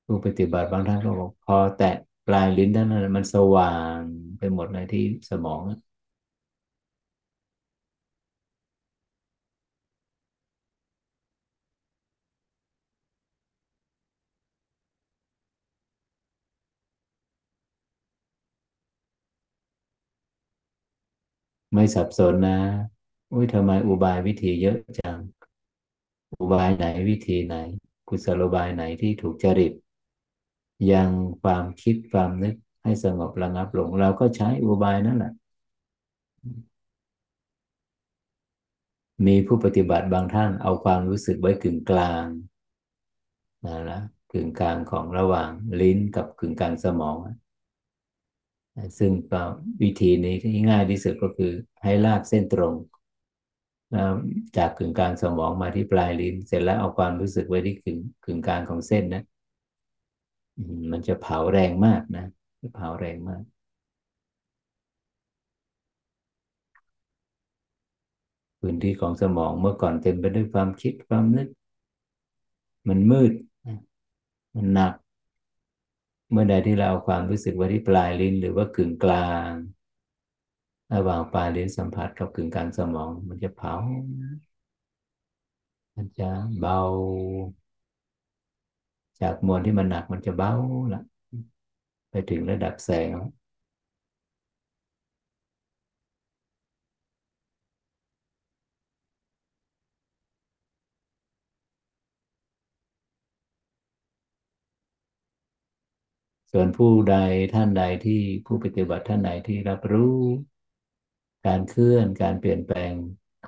[0.06, 1.86] ผู้ปฏิบัติบางท่านก็บอกพอแตะ
[2.26, 4.00] ปลายลิ้นด้านนั้นมันสว่าง
[4.38, 5.62] ไปหมดเลยที่สมอง
[21.94, 22.58] สับสนนะ
[23.32, 25.18] อุ้ยทำไมอุบายวิธีเยอะจัง
[26.38, 27.56] อุบายไหนวิธีไหน
[28.08, 29.72] กุศโลบายไหนที่ถูกจริต
[30.92, 31.10] ยัง
[31.42, 35.32] ความคิดความนึกให้สงบระงับลง เราก็ใช้อุบายนั่นแหละ
[39.26, 42.24] มีผู้ปฏิบัติบางท่านเอาความรู้สึกไว้กึ่งกลาง
[43.66, 44.00] นะละ
[44.32, 47.16] กึ่งกลางของระหว่างลิ้นกับกึ่งกลางสมอง
[48.98, 49.12] ซึ่ง
[49.82, 51.52] วิธีนี้ที่ง่ายที่สุดก็คือ
[51.82, 52.74] ให้ลากเส้นตรง
[54.56, 59.22] จากกึ่งกลางสมองมาที่ปลายลิ้น เสร็จแล้วเอาความรู้สึกไว้ที่กึ่งกึ่งกลางของเส้นนะ
[60.90, 62.24] มันจะเผาแรงมากนะ
[62.74, 63.42] เผาแรงมาก
[68.60, 71.48] พื้นที่ของสมองเมื่อก่อนเต็มไปด้วยความคิดความนึก
[72.88, 73.32] มันมืด
[74.54, 74.92] มันหนัก
[76.30, 79.50] เมื่อใดที่เราเอาความรู้สึกไว้ที่ปลายลิ้นหรือว่ากึ่งกลาง
[80.94, 83.74] ระหว่างปลายลิ้นสัมผัสกับกึ่งกลางสมอง มันจะเผา
[85.96, 86.80] มันจะเบา
[89.20, 90.52] จากมวลที่มันหนักมันจะเบา
[90.92, 91.02] ละ
[92.10, 93.10] ไปถึงระดับแสง
[106.52, 107.16] ส่วนผู้ใด
[107.54, 110.18] ท่านใดที่ผู้ปฏิบัติท่านใดที่รับรู้
[111.46, 112.92] การเคลื่อนการเปลี่ยนแปลง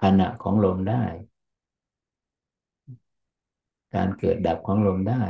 [0.02, 1.04] ขณะของลมได้
[3.94, 5.22] การเกิดดับของลมได้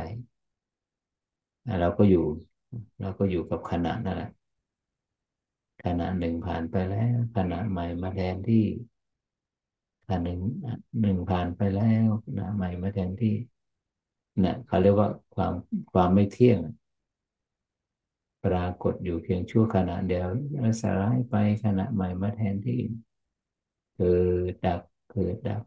[1.81, 2.25] เราก็อยู่
[3.01, 4.31] เราก็อยู่กับขณะนั่นแหละ
[5.83, 8.65] ขณะหนึ่งผ่านไปแล้วขณะใหม่มาแทนที่
[10.07, 10.39] ขณะหนึ่ง
[11.01, 13.35] หนึ่งผ่านไปแล้วขณะใหม่มาแทนที่
[14.39, 15.53] เนี่ยเขาเรียกว่าความ
[15.93, 16.59] ความไม่เที่ยง
[18.45, 20.27] ปรากฏอยู่เพียงชั่วขณะเดียว
[20.59, 21.35] แล้วสลายไป
[21.65, 22.81] ขณะใหม่มาแทนที่
[23.95, 24.15] เกิ
[24.51, 24.81] ดดับ
[25.11, 25.63] เกิดดับ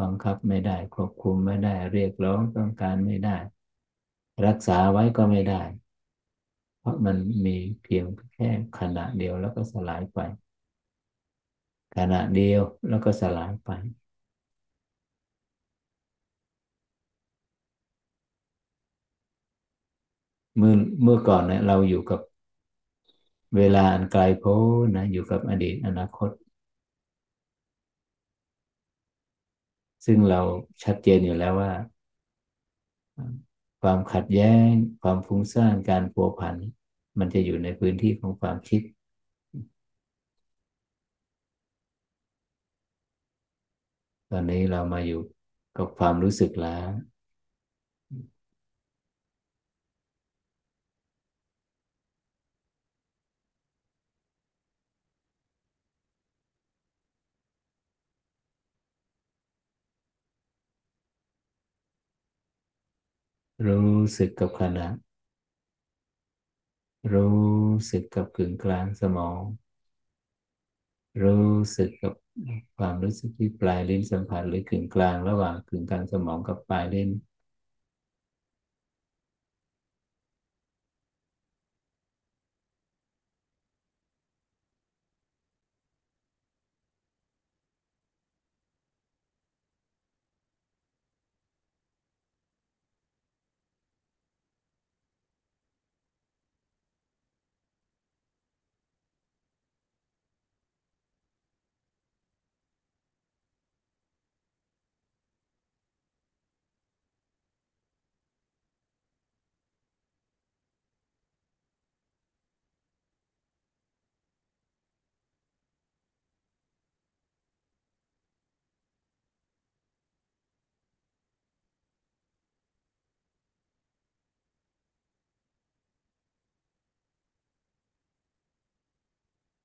[0.00, 3.36] บังคับไม่ได้ควบคุมไม่ได้ เรียกร้องต้องการไม่ได้
[4.46, 5.62] รักษาไว้ก็ไม่ได้
[6.78, 8.04] เพราะมันมีเพียง
[8.34, 8.48] แค่
[8.78, 10.18] ขณะเดียวแล้วก็สลายไป
[11.96, 13.70] ขณะเดียวแล้วก็สลายไป
[20.56, 22.20] เมื่อเมื่อก่อนเนี่ยเราอยู่กับ
[23.56, 26.30] เวลาอันไกลโพ้นนะอยู่กับอดีตอนาคต
[30.06, 30.40] ซึ่งเรา
[30.84, 31.72] ชัดเจนอยู่แล้วว่า
[33.82, 34.70] ความขัดแย้ง
[35.02, 36.56] ความฟุ้งซ่านการพัวพัน
[37.18, 38.82] มันจะอยู่ในพื้นที่ของความคิด
[44.30, 45.20] ตอนนี้เรามาอยู่
[45.76, 46.88] กับความรู้สึกแล้ว
[63.64, 64.86] รู้สึกกับขณะ
[67.12, 67.36] รู้
[67.90, 69.42] สึกกับกึ่งกลางสมอง
[71.22, 72.12] รู้สึกกับ
[72.76, 77.10] ความรู้สึกที่ปลายลิ้นสัมผัสหรือกึ่งกลาง ระหว่างกึ่งกลางสมองกับปลายลิ้น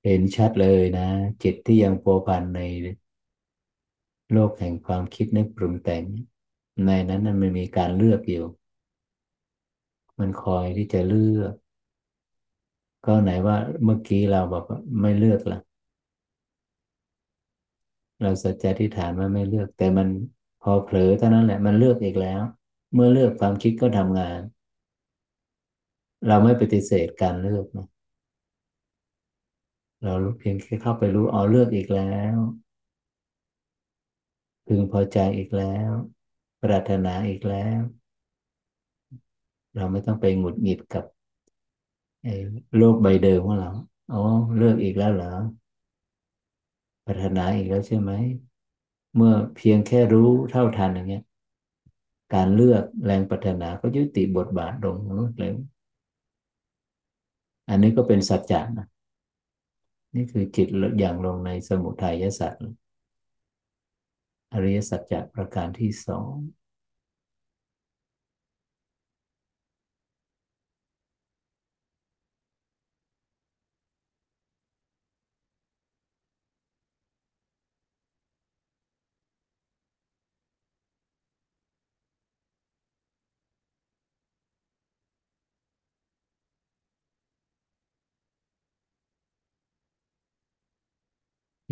[0.03, 1.07] เห็นชัดเลยนะ
[1.43, 2.61] จิตที่ยังโปพันใน
[4.31, 6.03] โลกแห่งความคิดนึกปรุงแต่ง
[6.85, 8.45] ในนั้นมันมีการเลือกอยู่
[10.19, 11.53] มันคอยที่จะเลือก
[13.05, 14.63] ก็ไหนว่าเมื่อกี้เราบอก
[15.01, 15.59] ไม่เลือกละ
[18.21, 20.07] เราสัจจะที่ฐานว่าไม่เลือก แต่มัน
[20.61, 22.41] พอเผลอเท่านั้นแหละ มันเลือกอีกแล้ว
[22.93, 24.39] เมื่อเลือกความคิดก็ทำงาน
[26.27, 27.87] เราไม่ปฏิเสธการเลือกนะ
[30.01, 32.37] เราเพียงแค่เข้าไปรู้อ๋อเลือกอีกแล้ว
[34.67, 35.91] พึงพอใจอีกแล้ว
[36.61, 37.81] ปรารถนาอีกแล้ว
[39.75, 41.05] เราไม่ต้องไปหงุดหงิดกับ
[42.77, 43.71] โลกใบเดิมของเรา
[44.11, 44.21] อ๋อ
[44.57, 45.33] เลือกอีกแล้วเหรอ
[47.07, 48.11] พัฒนาอีกแล้วใช่ไหม
[49.15, 51.23] เมื่อเพียงแค่รู้เท่าทันอย่างเงี้ย
[52.33, 55.55] การเลือกแรงพัฒนาก็ยุติบทบาทลงรวดเร็ว
[57.69, 58.87] อันนี้ก็เป็นสัจจะนะ
[60.15, 60.67] นี่คือจิต
[60.99, 62.55] อย่างลงในสมุทัยสัจ
[64.53, 66.31] อริยสัจจะประการที่สอง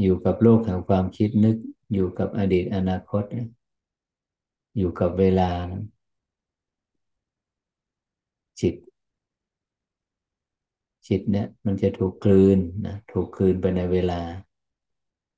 [0.02, 1.58] อยู่กับโลกแห่งความคิดนึก
[1.94, 3.24] อยู่กับอดีตอนาคต
[4.78, 5.50] อยู่กับเวลา
[8.60, 8.76] จิต
[11.08, 14.22] จิตเนี่ย มันจะถูกกลืนนะถูกกลืนไปในเวลา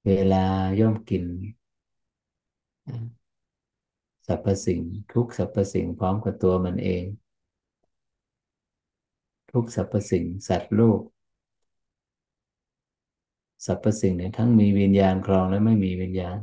[0.07, 0.43] เวลา
[0.79, 1.23] ย่อมกิน
[4.27, 4.81] สรรพสิ่ง
[5.13, 7.03] ทุกสรรพสิ่งพร้อมกับตัวมันเอง
[9.51, 10.99] ทุกสรรพสิ่งสัตว์โลก
[13.65, 16.37] สรรพสิ่งเนี่ยทั้งมีวิญญาณครองและไม่มีวิญญาณ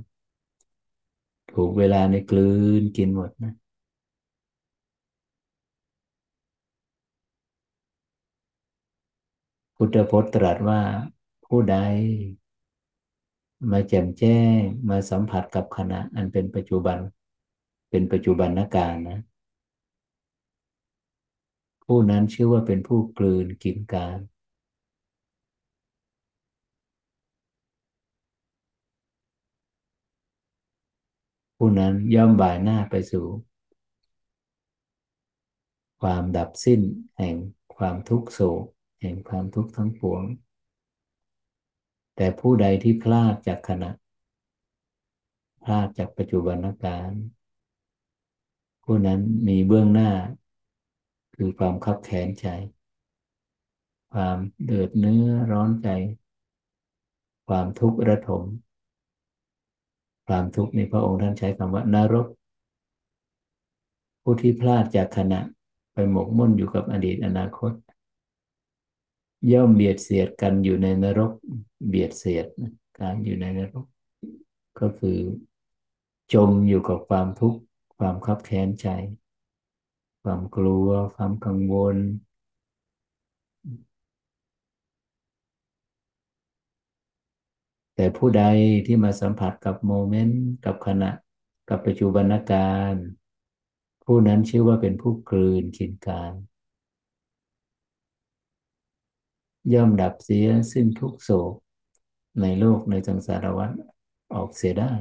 [1.53, 2.51] ถูกเวลาในกลื
[2.81, 3.55] นกินหมดนะ
[9.77, 10.81] พุทธพจน์ตรัสว่า
[11.47, 11.77] ผู้ใด
[13.71, 16.99] มาแจ่มแจ้งมาสัมผัสกับขณะ อันเป็นปัจจุบัน
[17.91, 19.21] เป็นปัจจุบันนการนะ
[21.85, 24.19] ผู้นั้นชื่อว่าเป็นผู้กลืนกินการ
[31.61, 33.27] ผู้นั้นย่อมบ่ายหน้าไปสู่
[36.01, 36.81] ความดับสิ้น
[37.19, 37.37] แห่ง
[37.77, 38.65] ความทุกโศก
[39.01, 40.23] แห่งความทุกข์ทั้งปวง
[42.17, 43.91] แต่ผู้ใดที่พลาดจากขณะ
[45.63, 47.11] พลาดจากปัจจุบันการ
[48.85, 50.11] ผู้นั้นมีเบื้องหน้า
[51.35, 52.47] คือความคับแค้นใจ
[54.13, 55.89] ความเดือดเนื้อร้อนใจ
[57.49, 58.43] ความทุกข์ระทม
[60.29, 62.27] ความทุกข์ในพระองค์ท่านใช้คำว่านรก
[64.23, 65.41] ผู้ที่พลาดจากขณะ
[65.93, 67.73] ไปหมกมุ่นอยู่กับอดีตอนาคต
[69.53, 71.33] ย่อมเบียดเสียดกันอยู่ในนรก
[71.89, 72.47] เบียดเสียด
[73.01, 73.85] การอยู่ในนรก
[74.81, 75.19] ก็คือ
[76.33, 77.61] จมอยู่กับความทุกข์
[77.99, 78.89] ความคับแค้นใจ
[80.23, 81.97] ความกลัว ความกังวล
[87.99, 88.45] แต่ผู้ใด
[88.87, 91.11] ที่มาสัมผัสกับโมเมนต์กับขณะ
[91.69, 92.95] กับปัจจุบันการ
[94.05, 96.33] ผู้นั้นชื่อว่าเป็นผู้กลืนกินการ
[99.75, 101.55] ย่อมดับเสียซึ่งทุกโศก
[102.43, 103.71] ในโลกในสังสารวัฏ
[104.35, 104.93] ออกเสียได้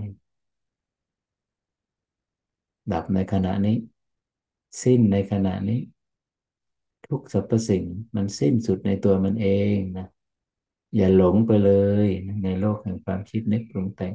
[2.94, 3.78] ดับในขณะนี้
[4.84, 5.82] สิ้นในขณะนี้
[7.08, 7.84] ทุกสรรพสิ่ง
[8.16, 10.08] มันสิ้นสุดในตัวมันเองนะ
[10.98, 11.72] อย่าหลงไปเล
[12.06, 12.08] ย
[12.44, 14.14] ในโลกแห่งความคิดนึกปรุงแต่ง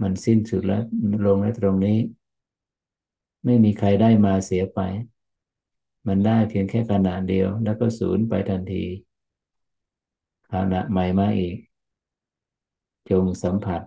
[0.00, 0.84] มันสิ้นสุดแล้ว
[1.26, 1.98] ลงในตรงนี้
[3.44, 4.80] ไม่มีใครได้มาเสียไป
[6.06, 8.84] มันได้เพียงแค่ขณะเดียวแล้วก็สูญไปทันที
[10.52, 11.56] ขณะใหม่มาอีก
[13.10, 13.82] จงสัมผัส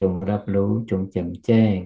[0.00, 1.76] จงรับรู้จงแจ่มแจ้ง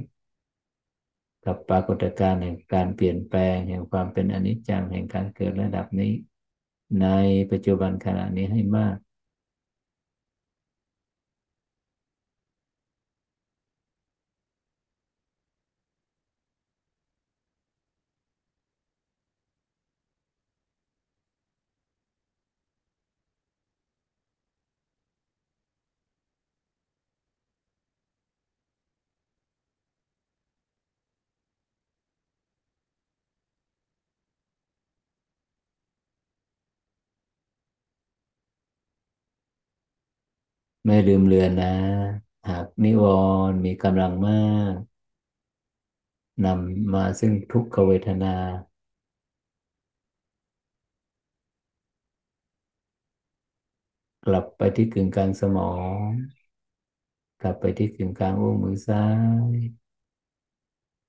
[1.45, 6.13] กับปรากฏการณ์แห่งการเปลี่ยนแปลงแห่งความเป็นอนิจจังแห่งการเกิดระดับนี้
[7.01, 7.05] ใน
[7.51, 8.97] ปัจจุบันขณะนี้ให้มาก
[40.89, 41.67] ไม่ลืมเลือนนะ
[42.49, 43.05] หากนิว
[43.51, 44.35] รณ์มีกำลังมา
[44.73, 44.75] ก
[46.45, 48.35] นำมาซึ่งทุกขเวทนา
[54.27, 55.71] กลับไปที่กึ่งกลางสมอ
[56.07, 56.11] ง
[57.41, 59.05] กลับไปที่กึ่งกลางอุ้งมือซ้า
[59.55, 59.57] ย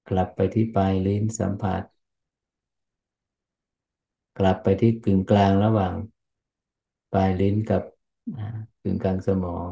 [0.10, 1.82] กลับไปที่ปลายลิ้นสัมผัส
[4.38, 5.94] กลับไปที่กึ่งกลางระหว่าง
[7.12, 7.82] ปลายลิ้นกับ
[8.84, 9.70] ถึงกลางสมอง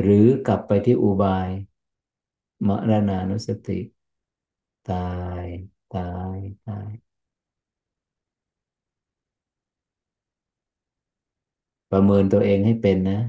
[0.00, 1.48] หรือกลับไปที่อุบาย
[2.66, 3.80] มรณานุสติ
[4.90, 4.96] ตา
[5.42, 5.44] ย
[5.94, 6.00] ตา
[6.34, 6.36] ย
[6.66, 6.90] ตาย
[11.90, 13.20] ประเมินตัวเองให้เป็นนะ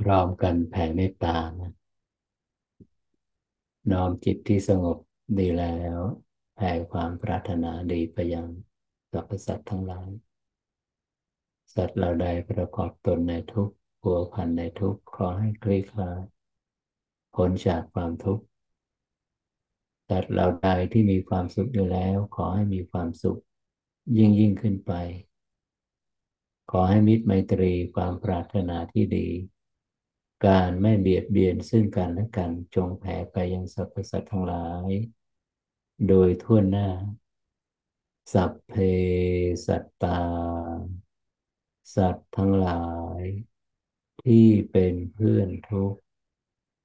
[0.00, 1.72] พร้อมกันแผ่เมตตานะ
[3.92, 4.98] น้อมจิตที่สงบ
[5.38, 5.98] ดีแล้ว
[6.56, 8.46] แผ่ความปรารถนาดีไปยัง
[9.12, 10.08] สรรพสัตว์ทั้งหลาย
[11.74, 16.20] สัตว์เราใดประกอบตนในทุกข์ผัวพันในทุกข์ขอให้คลี่คลาย
[17.34, 18.44] พ้นจากความทุกข์
[20.08, 23.40] สัตว์เราใดที่มีความสุขอยู่แล้ว ขอให้มีความสุข
[24.18, 24.92] ยิ่งยิ่งขึ้นไป
[26.70, 29.28] ขอให้มิตรไมตรีความปรารถนาที่ดี
[30.46, 34.90] การไม่เบียดเบียนซึ่งกันและกันจงแผ่ไปยังสรรพสัตว์ทั้งหลาย
[36.08, 36.88] โดยทั่วหน้า
[38.32, 38.72] สัพเพ
[39.66, 40.20] สัตตา
[41.94, 42.86] สัตว์ทั้งหลา
[43.20, 43.22] ย
[44.22, 46.00] ที่เป็นเพื่อนทุกข์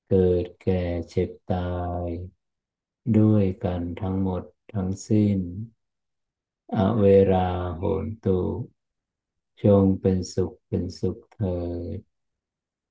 [0.09, 1.73] เกิดแก่เจ็บตา
[2.05, 2.07] ย
[3.19, 4.43] ด้วยกันทั้งหมด
[4.73, 5.39] ทั้งสิ้น
[6.75, 8.39] อเวราโหนตุ
[9.63, 11.59] จงเป็นสุขเป็นสุขเถิ
[11.97, 11.99] ด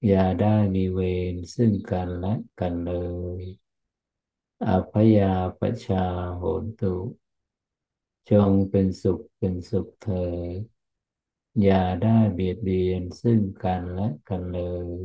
[0.06, 1.00] อย่าได้มีเว
[1.32, 2.92] รซึ่งกันและกันเล
[3.40, 3.42] ย
[4.68, 6.94] อภยาปชาโหนตุ
[8.30, 10.26] จงเป็นสุขเป็นสุขเถิ
[10.58, 10.60] ด
[11.62, 14.60] อย่าได้เบียดเบียนซึ่งกันและกันเล
[15.00, 15.02] ย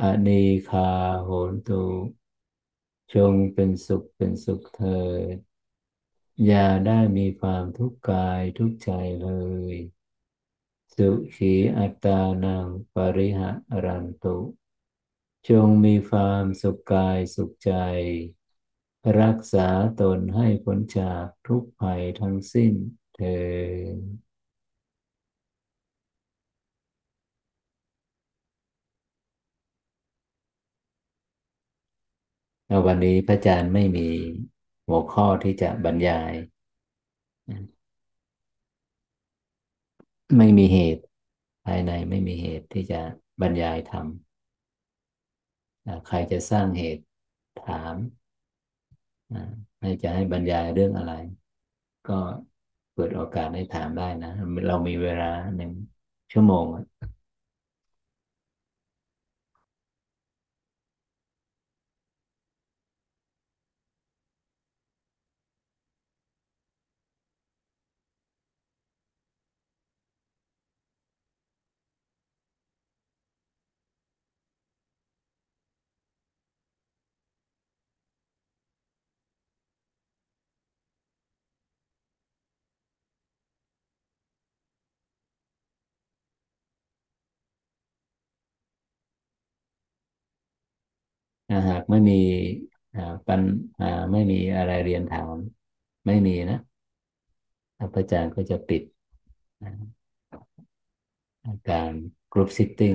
[0.00, 0.90] อนีคา
[1.22, 1.84] โหนตุ
[3.14, 5.02] จงเป็นสุขเป็นสุขเถิ
[5.34, 5.36] ด
[6.46, 8.90] อย่าได้มีความทุกข์กายทุกใจ
[9.22, 9.28] เล
[9.72, 9.74] ย
[10.96, 13.50] สุขีอัตานังปริหะ
[13.84, 14.36] รันตุ
[15.48, 17.72] จงมีความสุขกายสุขใจ
[19.20, 19.68] รักษา
[20.00, 22.72] ตนให้พ้นจากทุกภัยทั้งสิ้น
[23.14, 23.38] เถิ
[23.96, 23.98] ด
[32.86, 34.08] วันนี้พระอาจารย์ไม่มี
[34.86, 36.32] หัวข้อที่จะบรรยาย
[40.36, 41.02] ไม่มีเหตุ
[41.64, 43.00] ภายในไม่มีเหตุที่จะ
[43.40, 44.06] บรรยายธรรม
[46.06, 47.04] ใครจะสร้างเหตุ
[47.66, 47.94] ถาม
[49.80, 51.14] ให้จะให้บรรยายเรื่องอะไร
[52.08, 52.18] ก็
[52.92, 54.32] เปิดโอกาสให้ถามได้นะ
[54.68, 55.72] เรามีเวลาหนึ่ง
[56.32, 56.64] ชั่วโมง
[91.90, 92.20] ไม่มี
[93.28, 93.40] ปัญ
[93.80, 95.34] หาไม่มีอะไรเรียนถาม
[96.06, 96.60] ไม่มีนะ
[97.78, 98.82] อาจารย์ก็จะปิด
[101.70, 101.92] การ
[102.32, 102.94] group sitting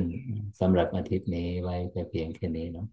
[0.60, 2.88] สำหรับอาทิตย์นี้ไว้แต่เพียงแค่นี้เนาะ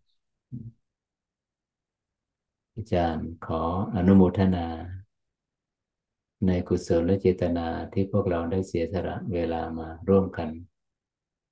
[2.74, 3.62] อาจารย์ขอ
[3.94, 4.66] อนุโมทนา
[6.46, 10.48] ในกุศลและเจตนาที่พวกเราได้เสียสละเวลามาร่วมกัน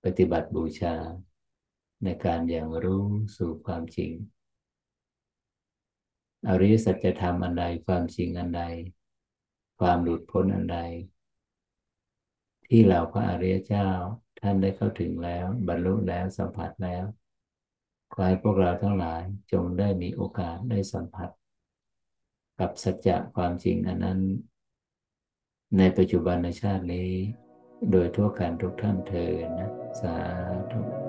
[0.05, 0.95] ปฏิบัติบูชา
[2.05, 3.05] ในการอย่างรู้
[3.37, 4.11] สู่ความจริง
[6.49, 8.63] อริยสัจธรรมอันใด ความจริงอันใด
[9.81, 10.79] ความหลุดพ้นอันใด
[12.67, 13.89] ที่เราพระอริยเจ้า
[14.41, 17.05] ท่านได้เข้าถึงแล้ว บรรลุแล้วสัมผัสแล้ว
[18.13, 19.23] ขอให้พวกเราทั้งหลาย
[19.53, 21.31] จงได้มีโอกาสได้สัมผัส
[22.59, 24.21] กับสัจจะความจริงอันนั้น
[25.79, 27.11] ในปัจจุบันในชาตินี้
[27.91, 29.71] โดยทั่วกันทุกท่านเธอนะ
[30.01, 30.15] สา
[30.73, 31.00] ธุ